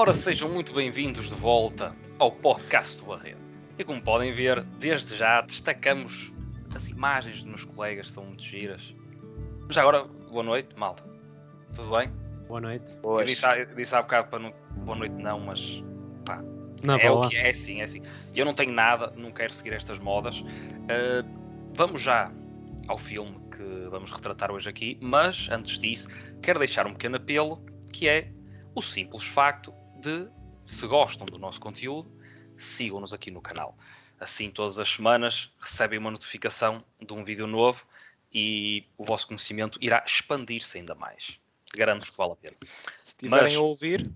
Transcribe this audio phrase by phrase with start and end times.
[0.00, 3.36] Ora, sejam muito bem-vindos de volta ao podcast do Barreto.
[3.78, 6.32] E como podem ver, desde já destacamos
[6.74, 8.96] as imagens dos meus colegas, são muito giras.
[9.68, 11.04] Já agora, boa noite, malta.
[11.76, 12.10] Tudo bem?
[12.48, 12.98] Boa noite.
[13.04, 14.54] Eu disse, há- eu disse há bocado para não.
[14.86, 15.84] Boa noite, não, mas.
[16.24, 16.42] Pá,
[16.82, 17.26] Na é boa.
[17.26, 18.00] o que é, assim, é assim.
[18.34, 20.40] Eu não tenho nada, não quero seguir estas modas.
[20.40, 21.28] Uh,
[21.74, 22.32] vamos já
[22.88, 26.08] ao filme que vamos retratar hoje aqui, mas antes disso,
[26.40, 28.32] quero deixar um pequeno apelo que é
[28.74, 30.28] o simples facto de,
[30.64, 32.10] se gostam do nosso conteúdo,
[32.56, 33.74] sigam-nos aqui no canal.
[34.18, 37.84] Assim, todas as semanas recebem uma notificação de um vídeo novo
[38.32, 41.38] e o vosso conhecimento irá expandir-se ainda mais.
[41.74, 42.56] Garanto-vos que vale a pena.
[43.04, 44.10] Se tiverem Mas- a ouvir,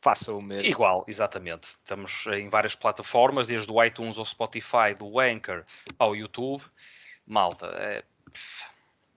[0.00, 0.64] façam o mesmo.
[0.64, 1.64] Igual, exatamente.
[1.64, 5.64] Estamos em várias plataformas, desde o iTunes ao Spotify, do Anchor
[5.98, 6.62] ao YouTube.
[7.26, 8.04] Malta, é,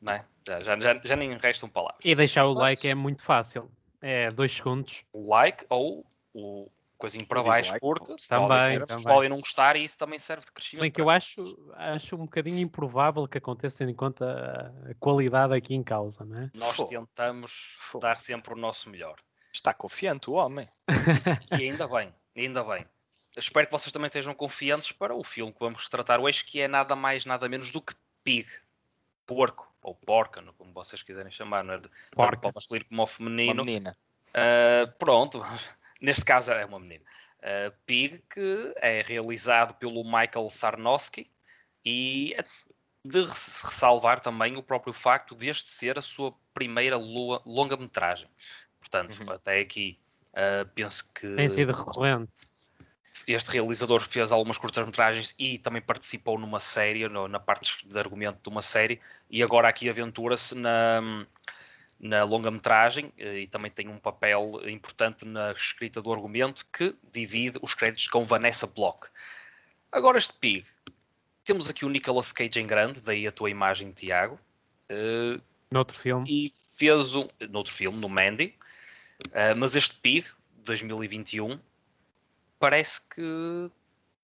[0.07, 0.23] é?
[0.45, 1.99] já, já, já, já nem restam palavras.
[2.03, 3.71] E deixar o Mas- like é muito fácil.
[4.01, 5.03] É dois segundos.
[5.11, 9.03] O like ou o coisinho para baixo, dislike, porque Também, podem, também.
[9.03, 10.81] podem não gostar e isso também serve de Se crescimento.
[10.81, 14.25] bem que eu acho, acho um bocadinho improvável que aconteça, tendo em conta
[14.89, 16.49] a- qualidade aqui em causa, né?
[16.55, 16.89] Nós Fogo.
[16.89, 18.01] tentamos Fogo.
[18.01, 19.15] dar sempre o nosso melhor.
[19.53, 20.67] Está confiante o homem.
[21.51, 22.85] E ainda bem, ainda bem.
[23.35, 26.67] Espero que vocês também estejam confiantes para o filme que vamos tratar hoje, que é
[26.67, 28.47] nada mais, nada menos do que Pig.
[29.25, 31.77] Porco, ou porca, no- como vocês quiserem chamar, não é?
[31.77, 32.37] De- Tanto Porca.
[32.41, 33.63] para o masculino como ao Uma feminino.
[33.63, 33.95] menina.
[34.29, 35.41] Uh, pronto,
[36.01, 37.03] neste caso é uma menina.
[37.39, 41.31] Uh, Pig, que é realizado pelo Michael Sarnowski
[41.85, 42.43] e é
[43.05, 48.27] de res- ressalvar também o próprio facto deste ser a sua primeira lua- longa-metragem.
[48.79, 49.31] Portanto, Uhum.
[49.31, 49.97] até aqui
[50.33, 52.31] uh, penso que Tem sido recorrente.
[53.25, 58.39] Este realizador fez algumas curtas-metragens e também participou numa série, no- na parte de argumento
[58.43, 61.25] de uma série, e agora aqui aventura-se na,
[61.99, 67.57] na longa-metragem eh, e também tem um papel importante na escrita do argumento que divide
[67.61, 69.07] os créditos com Vanessa Block.
[69.91, 70.65] Agora este Pig,
[71.43, 74.39] temos aqui o Nicolas Cage em grande, daí a tua imagem, Tiago,
[74.89, 75.39] eh,
[75.71, 76.25] Noutro filme.
[76.29, 78.53] e fez um, noutro filme, no Mandy,
[79.31, 80.27] eh, mas este Pig,
[80.63, 81.59] 2021,
[82.59, 83.71] parece que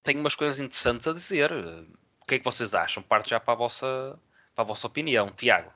[0.04, 1.52] tem umas coisas interessantes a dizer.
[1.52, 3.04] O que é que vocês acham?
[3.04, 4.20] Parte já para a vossa,
[4.56, 5.30] para a vossa opinião.
[5.30, 5.72] Tiago,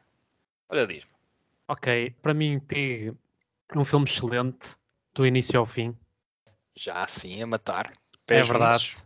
[0.70, 1.12] olha, diz-me.
[1.68, 3.14] Ok, para mim, Pig
[3.74, 4.76] é um filme excelente,
[5.14, 5.98] do início ao fim.
[6.76, 7.88] Já assim a matar.
[7.88, 7.94] É
[8.26, 8.86] Pés verdade.
[8.86, 9.06] juntos,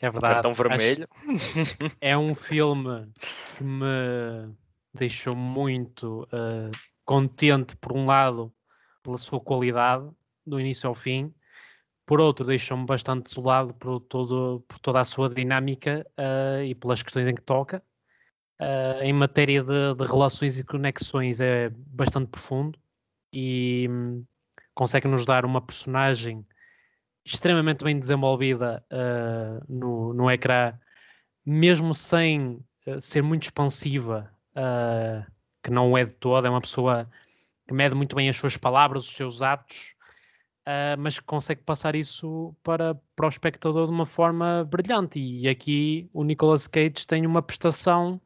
[0.00, 0.34] É verdade.
[0.34, 1.08] Cartão Acho- vermelho.
[2.00, 3.12] é um filme
[3.56, 4.54] que me
[4.94, 6.70] deixou muito eh,
[7.04, 8.52] contente, por um lado,
[9.02, 10.08] pela sua qualidade,
[10.46, 11.34] do início ao fim,
[12.06, 17.02] por outro, deixou-me bastante desolado por, todo, por toda a sua dinâmica eh, e pelas
[17.02, 17.82] questões em que toca.
[18.60, 22.78] Eh, em matéria de, de relações e conexões, é bastante profundo
[23.32, 24.24] e hum,
[24.72, 26.46] consegue nos dar uma personagem
[27.24, 30.78] extremamente bem desenvolvida eh, no, no ecrã
[31.44, 32.64] mesmo sem
[33.00, 34.32] ser muito expansiva,
[35.62, 37.08] que não é de todo, é uma pessoa
[37.66, 39.95] que mede muito bem as suas palavras, os seus atos,
[40.66, 45.18] eh, mas consegue passar isso para, para o espectador de uma forma brilhante.
[45.20, 48.20] E aqui o Nicolas Cage tem uma prestação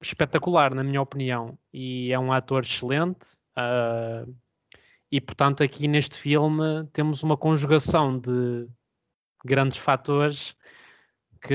[0.00, 3.38] espetacular, na minha opinião, e é um ator excelente.
[3.56, 4.26] eh,
[5.12, 8.68] e portanto, aqui neste filme temos uma conjugação de
[9.44, 10.56] grandes fatores
[11.42, 11.54] que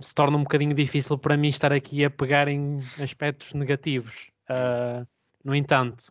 [0.00, 4.30] se torna um bocadinho difícil para mim estar aqui a pegar em aspectos negativos.
[4.48, 5.06] Ah,
[5.44, 6.10] no entanto,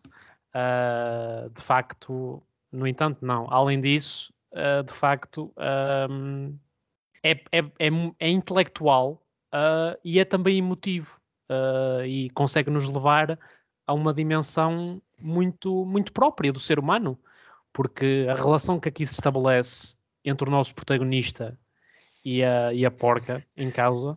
[1.52, 2.42] de facto,
[2.74, 3.46] no entanto, não.
[3.50, 6.54] Além disso, ah, de facto, ahm,
[7.22, 12.86] é, é, é, mu- é intelectual ah, e é também emotivo ah, e consegue nos
[12.86, 13.38] levar
[13.86, 17.18] a uma dimensão muito, muito própria do ser humano,
[17.72, 21.58] porque a relação que aqui se estabelece entre o nosso protagonista
[22.24, 24.16] e a, e a porca em causa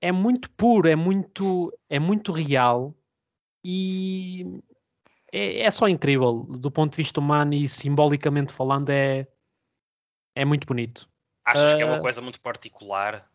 [0.00, 2.94] é muito puro, é muito, é muito real
[3.62, 4.46] e
[5.32, 9.26] é, é só incrível do ponto de vista humano e simbolicamente falando é,
[10.34, 11.08] é muito bonito.
[11.44, 12.00] Achas que é uma Ah.
[12.00, 13.28] coisa muito particular?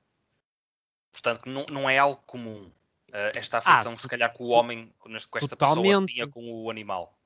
[1.12, 2.69] Portanto, que não, não é algo comum.
[3.13, 6.13] eh, esta afeição, se calhar, que o homem, neste- com esta pessoa, totalmente.
[6.13, 7.18] tinha com o animal.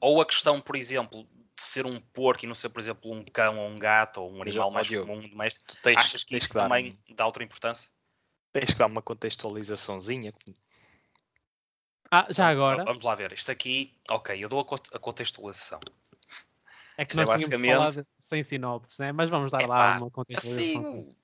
[0.00, 1.24] Ou a questão, por exemplo,
[1.56, 4.30] de ser um porco e não ser, por exemplo, um cão ou um gato ou
[4.32, 5.64] um animal mais Diogo, comum doméstico.
[5.66, 7.90] Tu tens, Achas que tens isso também um- dá outra importância?
[8.52, 10.32] tens que dar uma contextualizaçãozinha.
[12.14, 13.32] Ah, já Vamos- agora, Vamos lá ver.
[13.32, 15.80] Isto aqui, ok, eu dou a cont- a contextualização.
[16.98, 19.12] é que isto é nós tínhamos basicamente- falado sem sinopse, né?
[19.12, 21.00] mas vamos dar Epá, lá uma Assim, contextualização.
[21.00, 21.16] sim.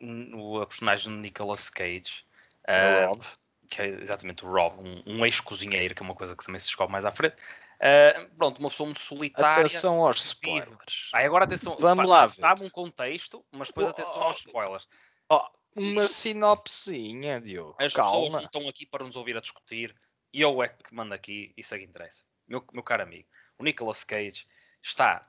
[0.00, 2.24] o, o- a personagem de Nicolas Cage,
[2.66, 3.24] É ah, Rob.
[3.70, 6.66] que é exatamente o Rob, um, um ex-cozinheiro, que é uma coisa que também se
[6.66, 7.36] descobre mais à frente,
[7.82, 9.66] Uh, pronto, uma pessoa muito solitária.
[9.66, 11.10] Atenção aos spoilers.
[11.12, 12.40] Aí agora atenção, Vamos pá, lá ver.
[12.40, 14.88] Dá-me um contexto, mas depois Oh, atenção aos spoilers.
[15.28, 15.42] Oh,
[15.74, 17.74] uma sinopsezinha, Diogo.
[17.80, 18.42] As pessoas não Calma.
[18.46, 19.96] estão aqui para nos ouvir a discutir.
[20.32, 22.24] E eu é que mando aqui, isso é que interessa.
[22.48, 24.46] Meu, meu caro amigo, o Nicolas Cage
[24.82, 25.26] está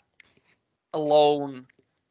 [0.92, 1.66] alone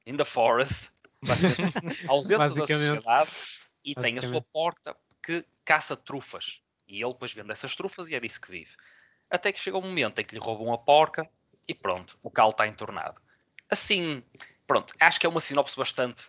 [0.07, 0.91] in the forest,
[1.23, 3.31] basicamente, ausente da sociedade,
[3.85, 6.61] e tem a sua porta que caça trufas.
[6.87, 8.77] E ele depois vende essas trufas e é disso que vive.
[9.31, 11.29] Até que chega um momento em que lhe roubam a porca
[11.67, 13.21] e pronto, o cal está entornado.
[13.71, 14.23] Assim,
[14.67, 16.27] pronto, acho que é uma sinopse bastante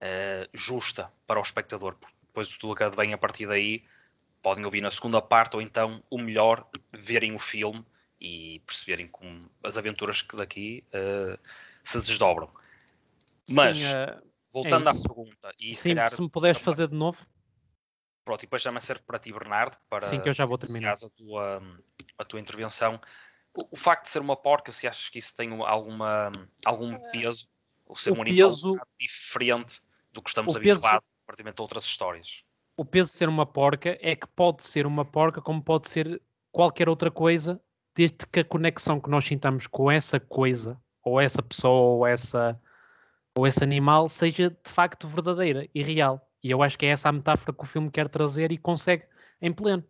[0.00, 3.84] eh, justa para o espectador, porque depois tudo o que vem a partir daí
[4.42, 7.84] podem ouvir na segunda parte ou então o melhor, verem o filme
[8.20, 11.38] e perceberem como as aventuras que daqui eh,
[11.84, 12.50] se desdobram.
[13.48, 14.22] Mas, Sim, eh,
[14.52, 15.02] Voltando à isso.
[15.02, 17.24] pergunta, e se sim, calhar, se me puderes também- fazer de novo.
[18.24, 20.58] pronto, e depois já me serve para ti, Bernardo, para Sim, que eu já vou
[20.58, 20.94] terminar.
[20.94, 21.62] a tua,
[22.18, 23.00] a tua intervenção.
[23.54, 26.30] O, o facto de ser uma porca, se achas que isso tem um- alguma,
[26.64, 27.48] algum peso,
[27.86, 28.12] ou ser É.
[28.12, 29.80] o um animal peso- diferente
[30.12, 32.42] do que estamos o peso- habituados, praticamente a outras histórias.
[32.80, 36.18] O peso de ser uma porca é que pode ser uma porca como pode ser
[36.50, 37.60] qualquer outra coisa,
[37.94, 42.58] desde que a conexão que nós sintamos com essa coisa, ou essa pessoa, ou, essa,
[43.36, 46.26] ou esse animal, seja de facto verdadeira e real.
[46.42, 49.04] E eu acho que é essa a metáfora que o filme quer trazer e consegue
[49.42, 49.84] em pleno,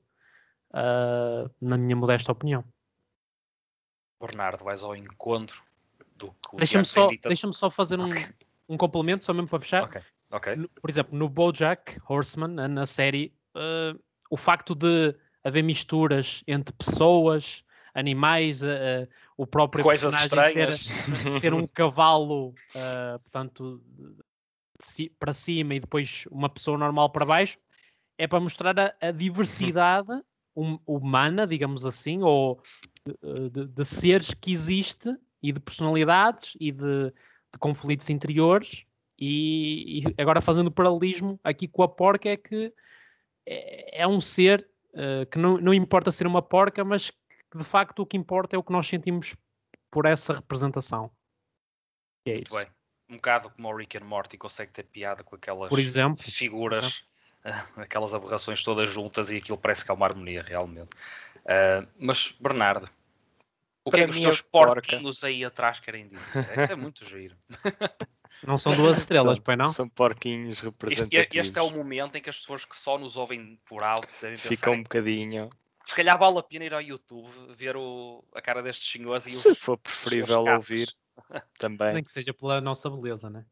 [0.73, 2.65] ah, na minha modesta opinião.
[4.21, 5.63] Bernardo, vais ao encontro
[6.17, 7.29] do que o Deixa-me só, dito.
[7.29, 8.11] deixa só fazer um,
[8.69, 9.85] um complemento, só mesmo para fechar.
[9.85, 10.03] Ok,
[10.81, 13.95] por exemplo, no BoJack Horseman, na- na série, eh,
[14.31, 20.69] o facto de haver misturas entre pessoas, animais, eh, o próprio Coisas personagem ser,
[21.43, 23.83] ser um cavalo, eh, portanto,
[24.81, 27.59] ci- para cima e depois uma pessoa normal para baixo,
[28.19, 30.23] é para mostrar a, a diversidade
[30.55, 32.63] hum- humana, digamos assim, ou
[33.05, 37.07] de, de- de seres que existe e de personalidades e de,
[37.53, 38.85] de conflitos interiores.
[39.21, 42.73] E, e agora fazendo o paralelismo aqui com a porca é que
[43.45, 47.11] é, é um ser eh, que não, não importa ser uma porca, mas
[47.51, 49.37] que de facto o que importa é o que nós sentimos
[49.91, 51.11] por essa representação.
[52.27, 52.57] E é Muito isso.
[52.57, 52.67] bem.
[53.11, 57.05] Um bocado como o Rick and Morty consegue ter piada com aquelas Por exemplo, figuras,
[57.77, 60.91] aquelas aberrações todas juntas e aquilo parece que é uma harmonia realmente.
[61.45, 62.89] Ah, mas, Bernardo,
[63.85, 66.59] o que é que os mim, teus porca- porquinhos aí atrás querem dizer?
[66.59, 67.37] Isso é muito giro.
[68.47, 69.69] não são duas estrelas, São- pois não?
[69.69, 71.47] São porquinhos Este, representativos.
[71.47, 74.37] este é o momento em que as pessoas que só nos ouvem por alto devem
[74.37, 75.51] pensar Fica um bocadinho.
[75.85, 79.31] se calhar vale a pena ir ao YouTube ver o, a cara destes senhores e
[79.31, 80.89] os, Se for preferível ouvir
[81.59, 81.95] também.
[81.95, 83.45] Nem que seja pela nossa beleza, né?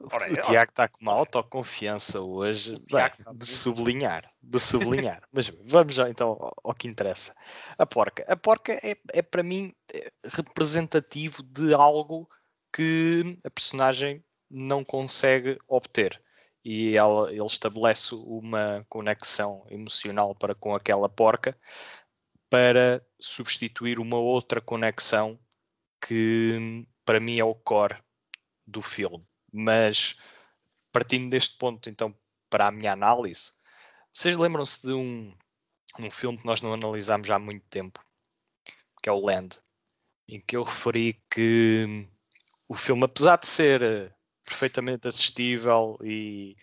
[0.00, 5.22] Ora, o é, Tiago está com uma autoconfiança hoje bem, está de sublinhar, de sublinhar.
[5.32, 7.34] Mas vamos já então ao, ao que interessa.
[7.76, 8.24] A porca.
[8.28, 12.30] A porca é, é para mim é, representativo de algo
[12.72, 16.20] que a personagem não consegue obter.
[16.64, 21.58] E ela, ele estabelece uma conexão emocional para com aquela porca
[22.50, 25.38] para substituir uma outra conexão
[26.06, 27.96] que para mim é o core
[28.66, 29.26] do filme.
[29.52, 30.16] Mas
[30.92, 32.14] partindo deste ponto, então,
[32.50, 33.52] para a minha análise,
[34.12, 35.34] vocês lembram-se de um,
[35.98, 38.04] um filme que nós não analisámos há muito tempo,
[39.02, 39.58] que é o Land,
[40.26, 42.08] em que eu referi que
[42.68, 44.10] o filme, apesar de ser eh,
[44.44, 46.56] perfeitamente assistível e,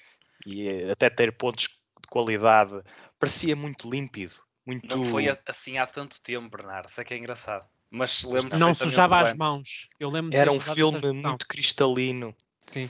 [0.45, 2.81] e eh, até ter pontos de qualidade,
[3.19, 4.35] parecia muito límpido.
[4.65, 4.87] Muito...
[4.87, 6.89] Não foi assim há tanto tempo, Bernardo.
[6.89, 7.67] Isso é que é engraçado.
[7.89, 9.87] Mas lembro Não sujava as mãos.
[9.99, 12.35] Eu lembro Era um filme muito cristalino.
[12.59, 12.89] Sim.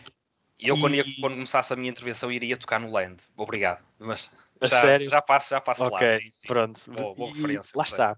[0.57, 3.21] E eu, quando, ia- E- quando começasse a minha intervenção, iria tocar no Land.
[3.35, 3.83] Obrigado.
[3.99, 4.31] Mas
[4.61, 5.09] já, sério?
[5.09, 6.19] já passo, já passo Ok, lá.
[6.19, 6.47] Sim, sim.
[6.47, 6.79] pronto.
[6.91, 7.93] Boa- boa E referência, Lá sei.
[7.93, 8.17] está.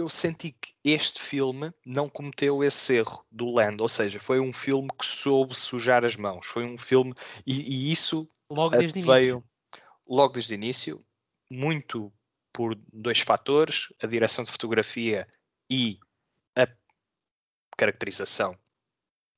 [0.00, 4.50] Eu senti que este filme não cometeu esse erro do Land, ou seja, foi um
[4.50, 6.46] filme que soube sujar as mãos.
[6.46, 7.12] Foi um filme
[7.46, 9.44] e, e isso Logo desde veio início.
[10.08, 11.04] logo desde o início,
[11.50, 12.10] muito
[12.50, 15.28] por dois fatores: a direção de fotografia
[15.70, 15.98] e
[16.56, 16.66] a
[17.76, 18.58] caracterização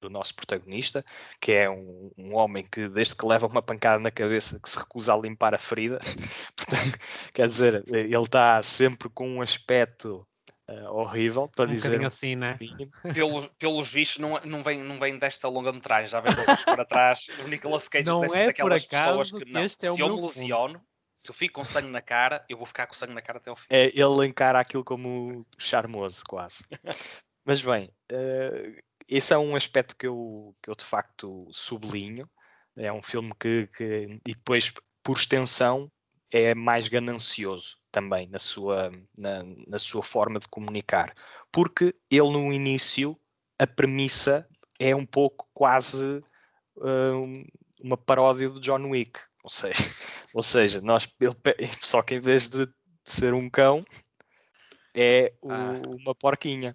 [0.00, 1.04] do nosso protagonista,
[1.40, 4.78] que é um, um homem que, desde que leva uma pancada na cabeça, que se
[4.78, 5.98] recusa a limpar a ferida.
[6.54, 6.98] Portanto,
[7.34, 10.24] quer dizer, ele está sempre com um aspecto
[10.72, 12.58] eh, horrível, para Um dizer bocadinho assim, né?
[13.12, 16.10] Pelos, pelos vistos, não, não, vem, não vem desta longa-metragem.
[16.10, 16.32] Já vem
[16.64, 17.26] para trás.
[17.44, 19.64] O Nicolas Cage Não é por daquelas pessoas acaso que que não.
[19.64, 20.82] este é o se eu meu me lesiono,
[21.18, 23.50] se eu fico com sangue na cara, eu vou ficar com sangue na cara até
[23.50, 23.66] ao fim.
[23.70, 26.64] É, ele encara aquilo como charmoso, quase.
[27.44, 32.28] Mas bem, eh, esse é um aspecto que eu, que eu de facto sublinho.
[32.76, 35.90] É um filme que, que- e depois, por extensão,
[36.30, 41.14] é mais ganancioso também na sua, na, na sua forma de comunicar.
[41.52, 43.14] Porque ele, no início,
[43.58, 44.48] a premissa
[44.80, 46.24] é um pouco quase
[46.76, 47.46] uh,
[47.80, 49.20] uma paródia do John Wick.
[49.44, 49.74] Ou seja,
[50.34, 51.36] ou seja nós, ele,
[51.82, 52.66] só que em vez de
[53.04, 53.84] ser um cão,
[54.94, 55.82] é o, ah.
[56.00, 56.74] uma porquinha.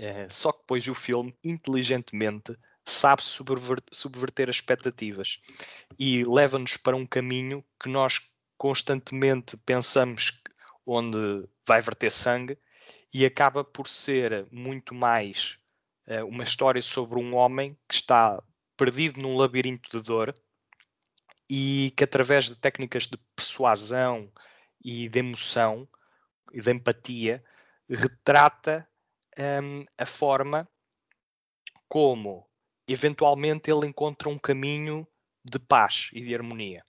[0.00, 5.38] É, só que depois o filme, inteligentemente, sabe subverter, subverter as expectativas
[5.98, 8.20] e leva-nos para um caminho que nós
[8.58, 10.42] constantemente pensamos
[10.84, 12.58] onde vai verter sangue
[13.14, 15.58] e acaba por ser muito mais
[16.08, 18.42] uh, uma história sobre um homem que está
[18.76, 20.34] perdido num labirinto de dor
[21.48, 24.30] e que através de técnicas de persuasão
[24.84, 25.88] e de emoção
[26.52, 27.42] e de empatia
[27.88, 28.86] retrata
[29.38, 30.68] um, a forma
[31.88, 32.46] como
[32.86, 35.06] eventualmente ele encontra um caminho
[35.44, 36.84] de paz e de harmonia.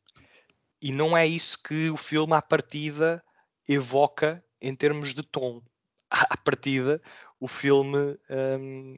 [0.81, 3.23] E não é isso que o filme à partida
[3.67, 5.61] evoca em termos de tom.
[6.09, 7.01] À partida,
[7.39, 8.95] o filme um,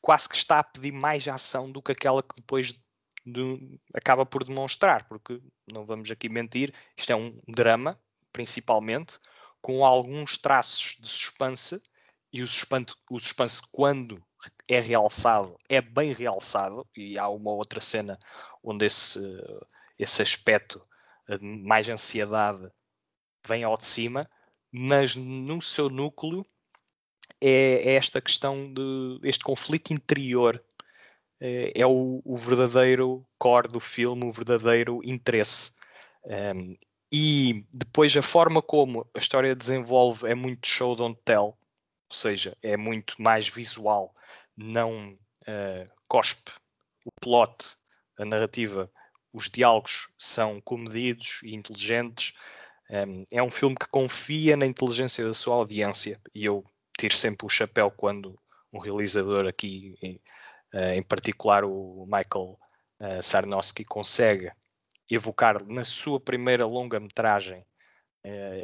[0.00, 2.72] quase que está a pedir mais ação do que aquela que depois
[3.26, 8.00] de, acaba por demonstrar, porque não vamos aqui mentir, isto é um drama,
[8.32, 9.18] principalmente,
[9.60, 11.82] com alguns traços de suspense,
[12.32, 14.24] e o suspense, o suspense quando
[14.68, 18.18] é realçado, é bem realçado, e há uma outra cena
[18.62, 19.18] onde esse,
[19.98, 20.82] esse aspecto
[21.28, 22.70] de mais ansiedade
[23.46, 24.28] vem ao de cima,
[24.70, 26.44] mas no seu núcleo
[27.40, 30.62] é, é esta questão de este conflito interior
[31.40, 35.74] é, é o, o, verdadeiro core do filme, o verdadeiro interesse.
[36.24, 36.76] Um,
[37.12, 41.56] e depois a forma como a história desenvolve é muito show don't tell,
[42.08, 44.14] ou seja, é muito mais visual,
[44.56, 46.50] não uh, cospe
[47.04, 47.76] o plot,
[48.18, 48.90] a narrativa,
[49.36, 52.32] os diálogos são comedidos e inteligentes.
[52.90, 56.64] Um, é um filme que confia na inteligência da sua audiência e eu
[56.98, 58.38] tiro sempre o chapéu quando
[58.72, 59.94] um realizador aqui,
[60.72, 62.58] uh, em particular o Michael
[62.98, 64.50] uh, Sarnowski, consegue
[65.10, 67.60] evocar na sua primeira longa-metragem
[68.24, 68.62] uh,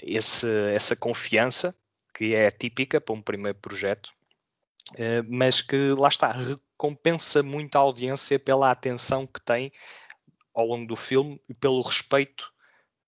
[0.74, 1.76] essa confiança
[2.14, 4.10] que é típica para um primeiro projeto,
[4.92, 9.70] uh, mas que lá está, recompensa muito a audiência pela atenção que tem
[10.54, 12.52] ao longo do filme e pelo respeito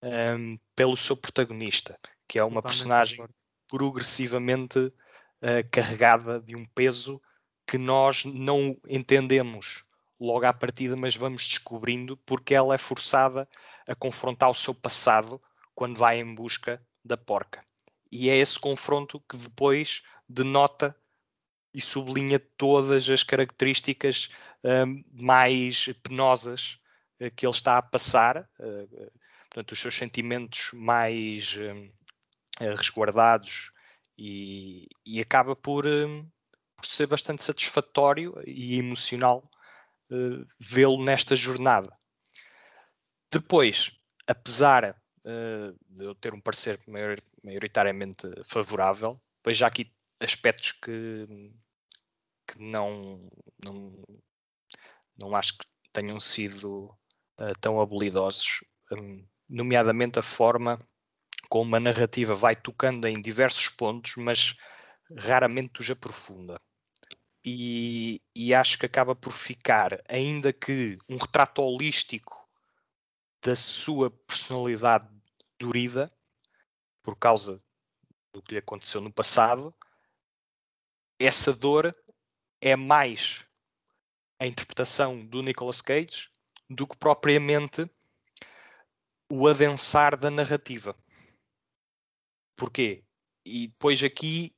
[0.03, 1.99] um, pelo seu protagonista,
[2.29, 3.25] que é uma Totalmente personagem
[3.69, 7.21] progressivamente uh, carregada de um peso
[7.67, 9.85] que nós não entendemos
[10.21, 13.49] logo à partida, mas vamos descobrindo porque ela é forçada
[13.87, 15.41] a confrontar o seu passado
[15.75, 17.65] quando vai em busca da porca.
[18.13, 20.97] E é esse confronto que depois denota
[21.73, 24.29] e sublinha todas as características
[24.63, 26.79] um, mais penosas
[27.31, 29.13] que ele está a passar, uh,
[29.49, 31.57] portanto, os seus sentimentos mais
[32.77, 33.73] resguardados
[34.17, 39.49] e, e acaba por, por, ser bastante satisfatório e emocional
[40.61, 41.93] vê-lo nesta jornada.
[43.31, 43.91] Depois,
[44.27, 51.27] apesar de eu ter um parecer maior, maioritariamente favorável, pois já aqui aspectos que,
[52.47, 53.29] que não,
[53.63, 54.05] não,
[55.17, 56.97] não acho que tenham sido
[57.39, 60.79] uh, tão habilidosos, um, nomeadamente a forma
[61.49, 64.57] como a narrativa vai tocando em diversos pontos, mas
[65.17, 66.61] raramente os aprofunda.
[67.45, 72.49] E, e acho que acaba por ficar, ainda que um retrato holístico
[73.43, 75.07] da sua personalidade
[75.59, 76.09] dorida,
[77.03, 77.63] por causa
[78.33, 79.75] do que lhe aconteceu no passado,
[81.19, 81.95] essa dor
[82.61, 83.45] é mais
[84.39, 86.31] a interpretação do Nicolas Cage
[86.69, 87.89] do que propriamente
[89.31, 90.97] o adensar da narrativa.
[92.57, 93.05] Porquê?
[93.45, 94.55] E depois aqui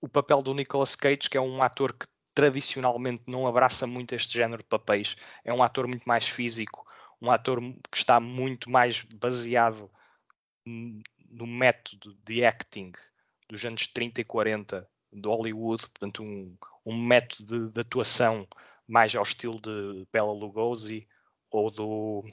[0.00, 4.34] o papel do Nicolas Cage, que é um ator que tradicionalmente não abraça muito este
[4.34, 6.86] género de papéis, é um ator muito mais físico,
[7.22, 9.90] um ator que está muito mais baseado
[10.66, 12.92] no método de acting
[13.48, 18.46] dos anos 30 e 40 de Hollywood, portanto um, um método de, de, atuação
[18.86, 21.08] mais ao estilo de Bela Lugosi
[21.50, 22.24] ou do,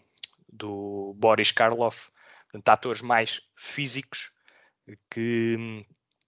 [0.51, 2.12] do Boris Karloff,
[2.43, 4.31] portanto atores mais físicos
[5.10, 5.86] que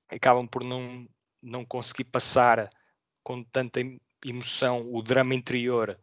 [0.10, 1.08] acabam por não
[1.44, 2.70] não consegui passar
[3.22, 3.82] com tanta
[4.25, 6.00] emoção o drama interior,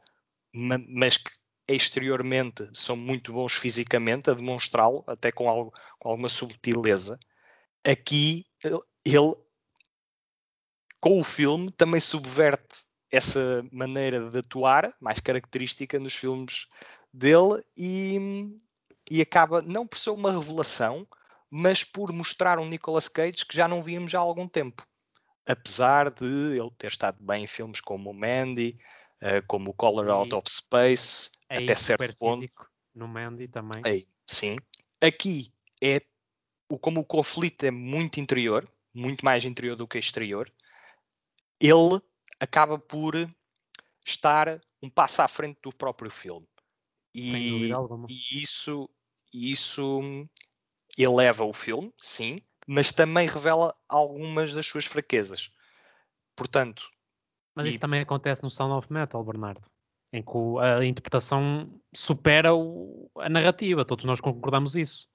[0.52, 1.30] mas que
[1.66, 7.18] exteriormente são muito bons fisicamente a demonstrá-lo, até com, algo, com alguma subtileza.
[7.84, 9.34] Aqui ele,
[11.00, 16.66] com o filme, também subverte essa maneira de atuar, mais característica nos filmes
[17.12, 18.50] dele, e,
[19.10, 21.06] e acaba não por ser uma revelação,
[21.50, 24.86] mas por mostrar um Nicolas Cage que já não víamos há algum tempo.
[25.44, 28.78] Apesar de ele ter estado bem em filmes como o Mandy,
[29.20, 32.48] uh, como o Color e Out of Space, é até certo ponto.
[32.94, 33.82] No Mandy também.
[33.84, 34.56] É, sim.
[35.00, 35.52] Aqui
[35.82, 36.02] é
[36.68, 40.52] o, como o conflito é muito interior, muito mais interior do que exterior,
[41.58, 42.00] ele
[42.40, 43.14] acaba por
[44.04, 46.48] estar um passo à frente do próprio filme.
[47.14, 47.70] E,
[48.08, 48.88] e isso,
[49.32, 50.00] isso
[50.96, 55.50] eleva o filme, sim, mas também revela algumas das suas fraquezas.
[56.36, 56.88] Portanto.
[57.54, 57.80] Mas isso e...
[57.80, 59.68] também acontece no Sound of Metal, Bernardo,
[60.12, 65.08] em que a interpretação supera o, a narrativa, todos nós concordamos isso.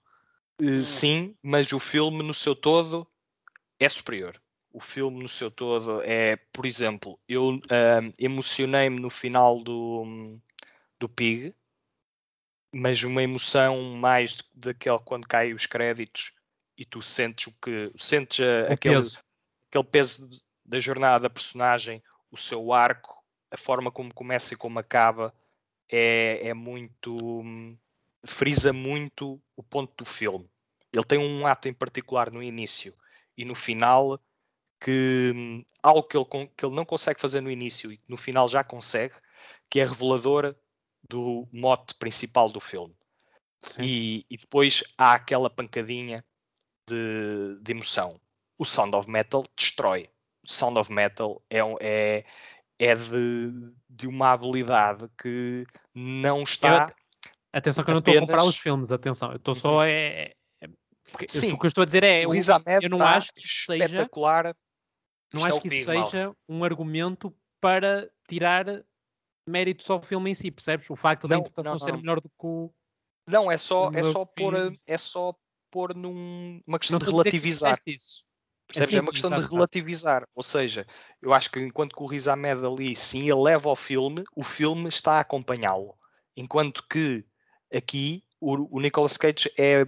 [0.62, 3.08] Uh, sim, mas o filme no seu todo
[3.80, 4.40] é superior.
[4.76, 10.38] O filme no seu todo é, por exemplo, eu uh, emocionei-me no final do,
[11.00, 11.56] do Pig,
[12.74, 16.34] mas uma emoção mais daquela quando caem os créditos
[16.78, 19.20] e tu sentes o que sentes a, aquele, peso.
[19.70, 24.78] aquele peso da jornada da personagem, o seu arco, a forma como começa e como
[24.78, 25.34] acaba
[25.90, 27.18] é, é muito
[28.26, 30.50] frisa muito o ponto do filme.
[30.92, 32.94] Ele tem um ato em particular no início
[33.38, 34.20] e no final
[34.86, 36.26] que algo que ele,
[36.56, 39.16] que ele não consegue fazer no início e no final já consegue,
[39.68, 40.56] que é reveladora
[41.10, 42.96] do mote principal do filme.
[43.80, 46.24] E, e, depois há aquela pancadinha
[46.88, 48.22] de, de, emoção.
[48.60, 50.08] O Sound of Metal destrói.
[50.48, 52.26] O Sound of Metal é, é,
[52.78, 55.66] é de, de uma habilidade que
[55.96, 56.88] não está.
[56.90, 59.78] Eu, atenção, que eu não estou a comparar os filmes, atenção, eu estou só.
[59.78, 59.82] Uhum.
[59.82, 60.70] É, é,
[61.12, 62.28] porque, Sim, o que eu estou a dizer é.
[62.28, 64.08] O eu não acho que seja.
[65.34, 68.66] Não acho é que isso seja um argumento para tirar
[69.48, 70.90] méritos ao filme em si, percebes?
[70.90, 71.86] O facto não, da interpretação não, não.
[71.86, 72.72] ser melhor do que o.
[73.28, 74.54] Não, é só, é só, pôr,
[74.88, 75.36] é só
[75.72, 77.76] pôr numa questão de relativizar.
[77.86, 78.24] Isso.
[78.68, 78.88] Percebes?
[78.88, 80.28] É, sim, é uma questão de relativizar.
[80.36, 80.88] Ou seja,
[81.22, 84.44] eu acho que enquanto que o Riz Ahmed ali sim ele leva ao filme, o
[84.44, 85.98] filme está a acompanhá-lo.
[86.36, 87.26] Enquanto que
[87.74, 89.86] aqui o, o Nicolas Cage é,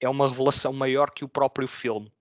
[0.00, 2.12] é uma revelação maior que o próprio filme.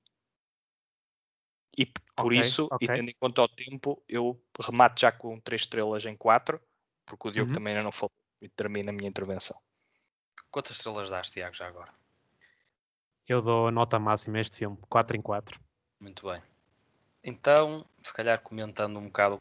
[1.78, 2.88] E por okay, isso, okay.
[2.88, 6.60] e tendo em conta o tempo, eu remato já com 3 estrelas em 4
[7.06, 7.56] porque o Diogo uhum.
[7.56, 9.58] também ainda não falou e termina a minha intervenção.
[10.50, 11.92] Quantas estrelas dás, Tiago, já agora?
[13.28, 15.60] Eu dou a nota máxima a este filme, 4 em 4.
[16.00, 16.42] Muito bem.
[17.24, 19.38] Então, se calhar comentando um bocado.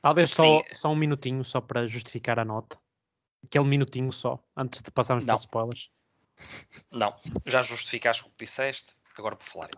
[0.00, 2.78] Talvez só, só um minutinho, só para justificar a nota.
[3.44, 5.90] Aquele minutinho só, antes de passarmos para spoilers.
[6.90, 7.14] Não,
[7.46, 9.70] já justificaste o que disseste, agora por falar.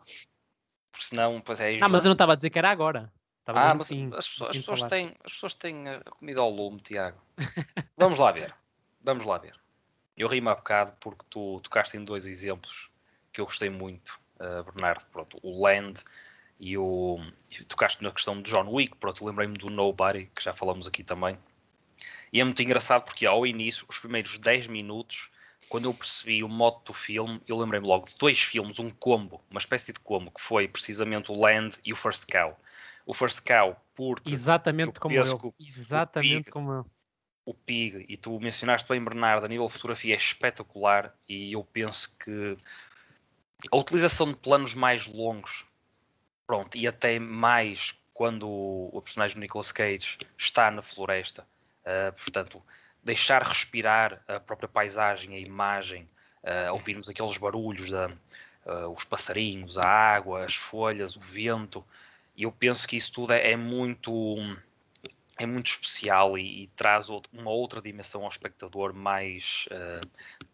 [0.94, 1.76] Porque senão, pois é.
[1.80, 3.12] Ah, mas eu não estava a dizer que era agora.
[3.46, 6.80] ah, mas sim, as pessoas, as pessoas têm, as pessoas têm a comida ao lume,
[6.80, 7.20] Tiago.
[7.98, 8.54] Vamos lá ver.
[9.02, 9.58] Vamos lá ver.
[10.16, 12.88] Eu rimo há bocado porque tu tocaste em dois exemplos
[13.32, 15.04] que eu gostei muito, uh, Bernardo.
[15.06, 16.00] Pronto, o Land
[16.60, 17.18] e o.
[17.68, 18.96] tocaste na questão de John Wick.
[18.96, 21.36] Pronto, lembrei-me do Nobody, que já falamos aqui também.
[22.32, 25.28] E é muito engraçado porque ao início, os primeiros 10 minutos,
[25.68, 29.42] quando eu percebi o modo do filme, eu lembrei-me logo de dois filmes, um combo,
[29.50, 32.58] uma espécie de combo, que foi precisamente o Land e o First Cow
[33.06, 34.30] o First Cow, porque.
[34.30, 35.54] Exatamente como eu.
[35.60, 36.86] Exatamente pig, como eu.
[37.44, 41.62] O Pig, e tu mencionaste bem, Bernardo, a nível de fotografia é espetacular e eu
[41.62, 42.56] penso que
[43.70, 45.66] a utilização de planos mais longos,
[46.46, 51.46] pronto, e até mais quando o personagem do Nicolas Cage está na floresta,
[51.82, 52.62] uh, portanto,
[53.04, 56.08] deixar respirar a própria paisagem, a imagem,
[56.42, 58.08] uh, ouvirmos aqueles barulhos, da,
[58.66, 61.84] uh, os passarinhos, a água, as folhas, o vento,
[62.36, 64.36] e eu penso que isso tudo é, é muito
[65.36, 70.08] é muito especial e, e, traz uma outra dimensão ao espectador mais uh,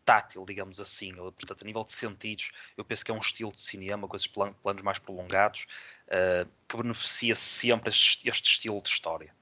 [0.04, 1.14] tátil, digamos assim.
[1.14, 4.26] Portanto, a nível de sentidos, eu penso que é um estilo de cinema com esses
[4.26, 5.66] plan planos mais prolongados
[6.06, 9.34] uh, que beneficia sempre este, este, estilo de história.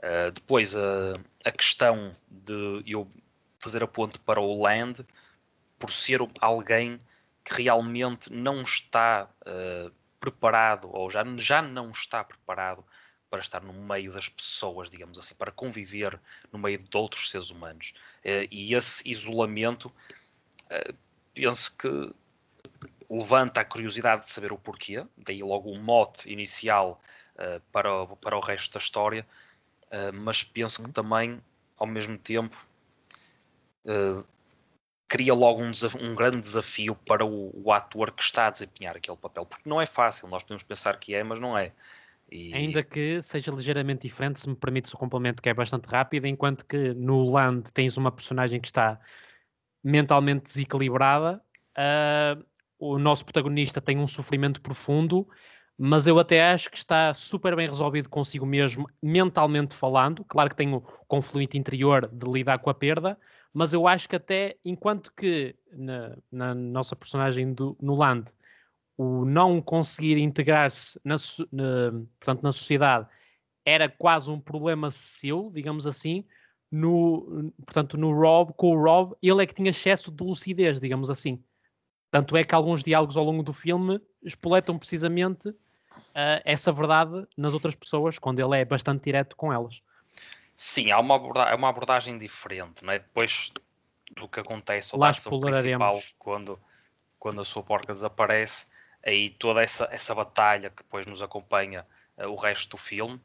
[0.00, 3.10] Uh, depois, a questão de eu
[3.58, 5.06] fazer a ponte para o Land,
[5.78, 7.00] por ser alguém
[7.44, 9.28] que realmente não está
[10.20, 12.84] preparado ou já, já não está preparado
[13.30, 16.20] para estar no meio das pessoas, digamos assim, para conviver
[16.52, 17.94] no meio de outros seres humanos.
[18.24, 19.90] Eh, e esse isolamento,
[20.68, 20.92] eh,
[21.32, 22.12] penso que
[23.08, 27.00] levanta a curiosidade de saber o porquê, daí logo o mote inicial
[27.38, 29.24] eh, para, para o resto da história,
[30.14, 30.92] mas penso que uhum.
[30.92, 31.40] também,
[31.76, 32.56] ao mesmo tempo,
[35.08, 39.16] cria logo um, um grande desafio para o, o, ator que está a desempenhar aquele
[39.16, 41.72] papel, porque não é fácil, nós podemos pensar que é, mas não é.
[42.30, 42.54] E...
[42.54, 46.64] Ainda que seja ligeiramente diferente, se me permites o complemento que é bastante rápido, enquanto
[46.64, 49.00] que no Land tens uma personagem que está
[49.82, 51.42] mentalmente desequilibrada.
[51.76, 52.44] Uh,
[52.78, 55.28] o nosso protagonista tem um sofrimento profundo,
[55.82, 60.22] mas eu até acho que está super bem resolvido consigo mesmo, mentalmente falando.
[60.26, 63.18] Claro que tem o conflito interior de lidar com a perda,
[63.50, 68.30] mas eu acho que até enquanto que na, na nossa personagem do, no Land
[68.98, 71.14] o não conseguir integrar-se na,
[71.50, 73.08] na, portanto, na sociedade
[73.64, 76.26] era quase um problema seu, digamos assim,
[76.70, 81.08] no, portanto, no Rob, com o Rob, ele é que tinha excesso de lucidez, digamos
[81.08, 81.42] assim.
[82.10, 85.54] Tanto é que alguns diálogos ao longo do filme espoletam precisamente
[85.96, 89.82] uh, essa verdade nas outras pessoas, quando ele é bastante direto com elas.
[90.56, 92.98] Sim, há uma, abordagem, é uma abordagem diferente, não é?
[92.98, 93.50] Depois
[94.14, 96.60] do que acontece ao ação principal, quando,
[97.18, 98.66] quando a sua porca desaparece,
[99.04, 101.86] aí toda essa, essa batalha que depois nos acompanha
[102.18, 103.20] uh, o resto do filme,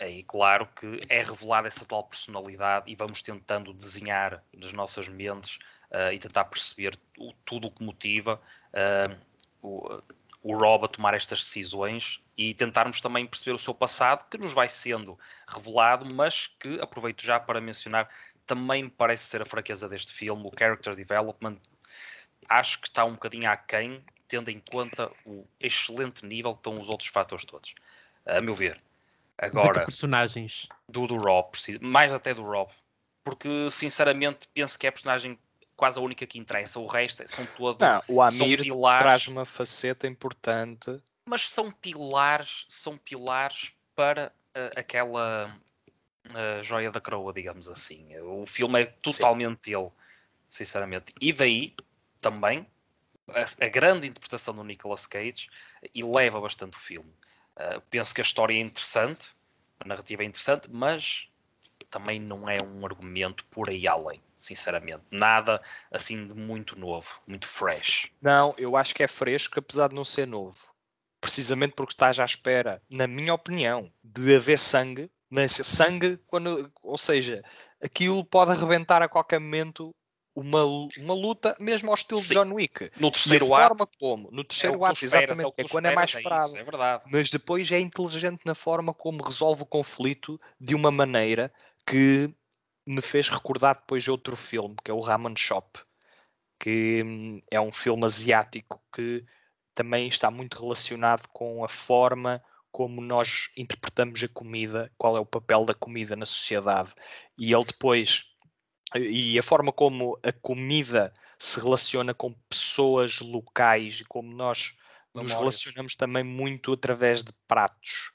[0.00, 5.58] aí claro que é revelada essa tal personalidade e vamos tentando desenhar nas nossas mentes
[5.92, 8.40] uh, e tentar perceber o, tudo o que motiva
[8.72, 9.16] uh,
[9.62, 10.02] o,
[10.44, 14.52] o Rob a tomar estas decisões e tentarmos também perceber o seu passado, que nos
[14.52, 18.10] vai sendo revelado, mas que aproveito já para mencionar,
[18.46, 21.56] também me parece ser a fraqueza deste filme, o character development.
[22.46, 26.90] Acho que está um bocadinho aquém tendo em conta o excelente nível que estão os
[26.90, 27.74] outros fatores todos.
[28.26, 28.78] A meu ver.
[29.38, 30.68] Agora, personagens?
[30.86, 32.70] Do, do Rob, mais até do Rob.
[33.24, 35.38] Porque, sinceramente, penso que é a personagem
[35.76, 36.78] quase a única que interessa.
[36.78, 37.86] O resto são todos.
[38.08, 38.60] O Amir
[38.98, 41.00] traz uma faceta importante.
[41.26, 45.50] Mas são pilares, são pilares para uh, aquela
[46.26, 48.16] uh, joia da coroa, digamos assim.
[48.18, 49.76] O filme é totalmente Sim.
[49.76, 49.90] ele,
[50.48, 51.12] sinceramente.
[51.20, 51.74] E daí
[52.20, 52.66] também
[53.28, 55.48] a, a, grande interpretação do Nicolas Cage
[55.94, 57.10] eleva bastante o filme.
[57.56, 59.28] Uh, penso que a história é interessante,
[59.80, 61.28] a narrativa é interessante, mas
[61.94, 65.04] também não é um argumento por aí além, sinceramente.
[65.12, 68.10] Nada assim de muito novo, muito fresh.
[68.20, 70.74] Não, eu acho que é fresco, apesar de não ser novo.
[71.20, 76.98] Precisamente porque estás à espera, na minha opinião, de haver sangue, mas sangue, quando, ou
[76.98, 77.42] seja,
[77.82, 79.94] aquilo pode arrebentar a qualquer momento
[80.34, 82.28] uma, uma luta mesmo ao estilo Sim.
[82.28, 82.90] de John Wick.
[82.98, 83.68] No terceiro ato.
[83.68, 84.30] forma como.
[84.30, 85.52] No terceiro é ato, exatamente.
[85.58, 86.56] É, é quando é mais esperado.
[86.56, 87.04] É, é verdade.
[87.10, 91.52] Mas depois é inteligente na forma como resolve o conflito de uma maneira
[91.86, 92.34] que
[92.86, 95.80] me fez recordar depois de outro filme, que é o Ramen Shop,
[96.58, 99.24] que hum, é um filme asiático que
[99.74, 105.26] também está muito relacionado com a forma como nós interpretamos a comida, qual é o
[105.26, 106.92] papel da comida na sociedade.
[107.38, 108.33] E ele depois
[108.94, 114.76] e a forma como a comida se relaciona com pessoas locais e como nós
[115.12, 118.12] nos relacionamos também muito através de pratos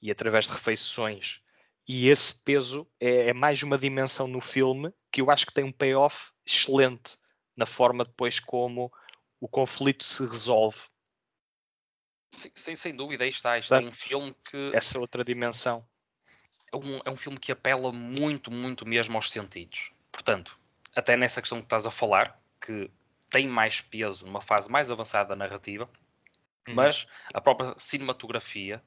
[0.00, 1.40] e através de refeições.
[1.86, 5.64] E esse peso é, é, mais uma dimensão no filme que eu acho que tem
[5.64, 7.16] um payoff excelente
[7.56, 8.92] na forma depois como
[9.40, 10.78] o conflito se resolve.
[12.32, 13.58] Sim, sem dúvida, aí está.
[13.58, 14.70] Isto é um filme que.
[14.74, 15.86] Essa outra dimensão.
[16.72, 19.91] É um, é um filme que apela muito, muito mesmo aos sentidos.
[20.12, 20.56] Portanto,
[20.94, 22.90] até nessa questão que estás a falar, que
[23.30, 25.88] tem mais peso numa fase mais avançada da narrativa,
[26.68, 26.74] uhum.
[26.74, 28.82] mas a própria cinematografia,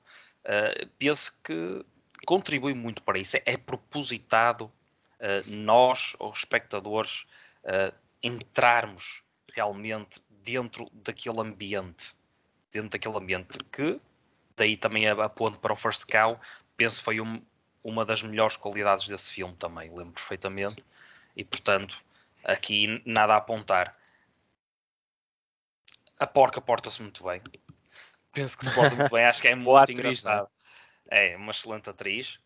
[0.45, 1.83] uh, penso que
[2.25, 3.35] contribui muito para isso.
[3.37, 7.25] É, é propositado uh, nós, os espectadores,
[7.63, 12.15] uh, entrarmos realmente dentro daquele ambiente,
[12.71, 13.99] dentro daquele ambiente que,
[14.55, 16.39] daí também a, a ponto para o First Cow,
[16.77, 17.41] penso foi um,
[17.83, 20.83] uma das melhores qualidades desse filme também, lembro perfeitamente
[21.35, 22.03] e portanto
[22.43, 23.91] aqui nada a apontar.
[26.19, 27.41] A porca porta-se muito bem.
[28.31, 30.47] Penso que se porta muito bem, acho que é muito engraçado.
[31.09, 32.39] É uma excelente atriz.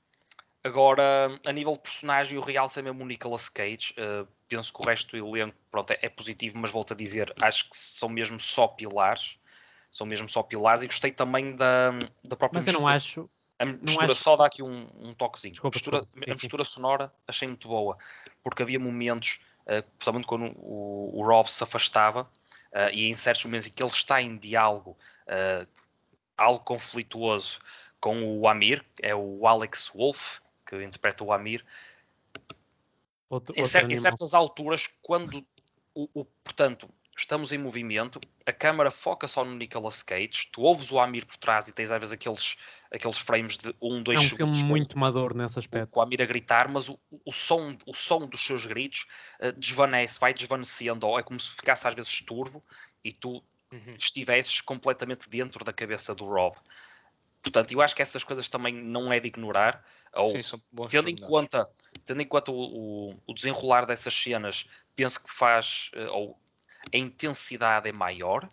[0.63, 3.93] Agora, a nível de personagem, o real é mesmo o Nicolas Cage.
[3.93, 7.33] Uh, penso que o resto do elenco pronto, é, é, positivo, mas volto a dizer,
[7.41, 9.37] acho que são mesmo só pilares.
[9.89, 10.83] São mesmo só pilares.
[10.83, 11.91] E gostei também da,
[12.23, 12.83] da própria Mas mistura.
[12.83, 13.29] eu não acho.
[13.59, 14.23] A mistura acho...
[14.23, 15.51] só dá aqui um, um toquezinho.
[15.51, 17.97] Desculpa, a mistura, sim, a mistura sonora achei muito boa,
[18.41, 23.43] porque havia momentos, uh, principalmente quando o, o Rob se afastava, uh, e em certos
[23.43, 25.67] momentos em que ele está em diálogo, uh,
[26.37, 27.59] algo conflituoso
[27.99, 31.65] com o Amir, é o Alex Wolf, que interpreta o Amir.
[33.29, 35.45] Outro, em, cer em, certas alturas, quando
[35.93, 36.89] o, o, portanto,
[37.19, 41.37] estamos em movimento, a câmara foca só no Nicolas Cage, tu ouves o Amir por
[41.37, 42.57] trás e tens às vezes aqueles,
[42.91, 44.39] aqueles frames de um, dois segundos.
[44.39, 45.91] É um filme muito maduro nesse aspecto.
[45.91, 49.07] Com o Amir a gritar, mas o, o, som, o som dos seus gritos
[49.41, 52.63] uh, desvanece, vai desvanecendo, ou é como se ficasse às vezes turvo
[53.03, 53.95] e tu uhum.
[53.97, 56.55] estivesses completamente dentro da cabeça do Rob.
[57.41, 59.83] portanto, eu acho que essas coisas também não é de ignorar.
[60.13, 61.69] Ou, Sim, tendo em conta,
[62.03, 66.39] tendo em conta o, o- o desenrolar dessas cenas, penso que faz, eh, ou
[66.93, 68.49] a intensidade é maior.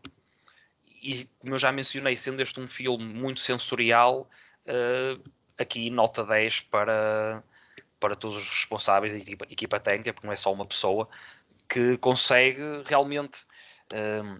[1.02, 4.28] E como eu já mencionei, sendo este um filme muito sensorial,
[4.64, 5.18] eh,
[5.58, 7.42] aqui nota 10 para,
[8.00, 11.08] para todos os responsáveis da equipa, equipa técnica, porque não é só uma pessoa,
[11.68, 13.46] que consegue realmente.
[13.92, 14.38] ehm,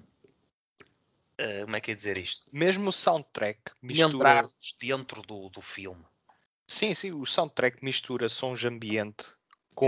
[1.38, 2.46] eh, como é que é dizer isto?
[2.50, 4.14] Mesmo o soundtrack mistura.
[4.14, 6.02] Entrar-nos dentro do, do filme.
[6.66, 9.26] Sim, sim, o soundtrack mistura sons de ambiente
[9.74, 9.86] com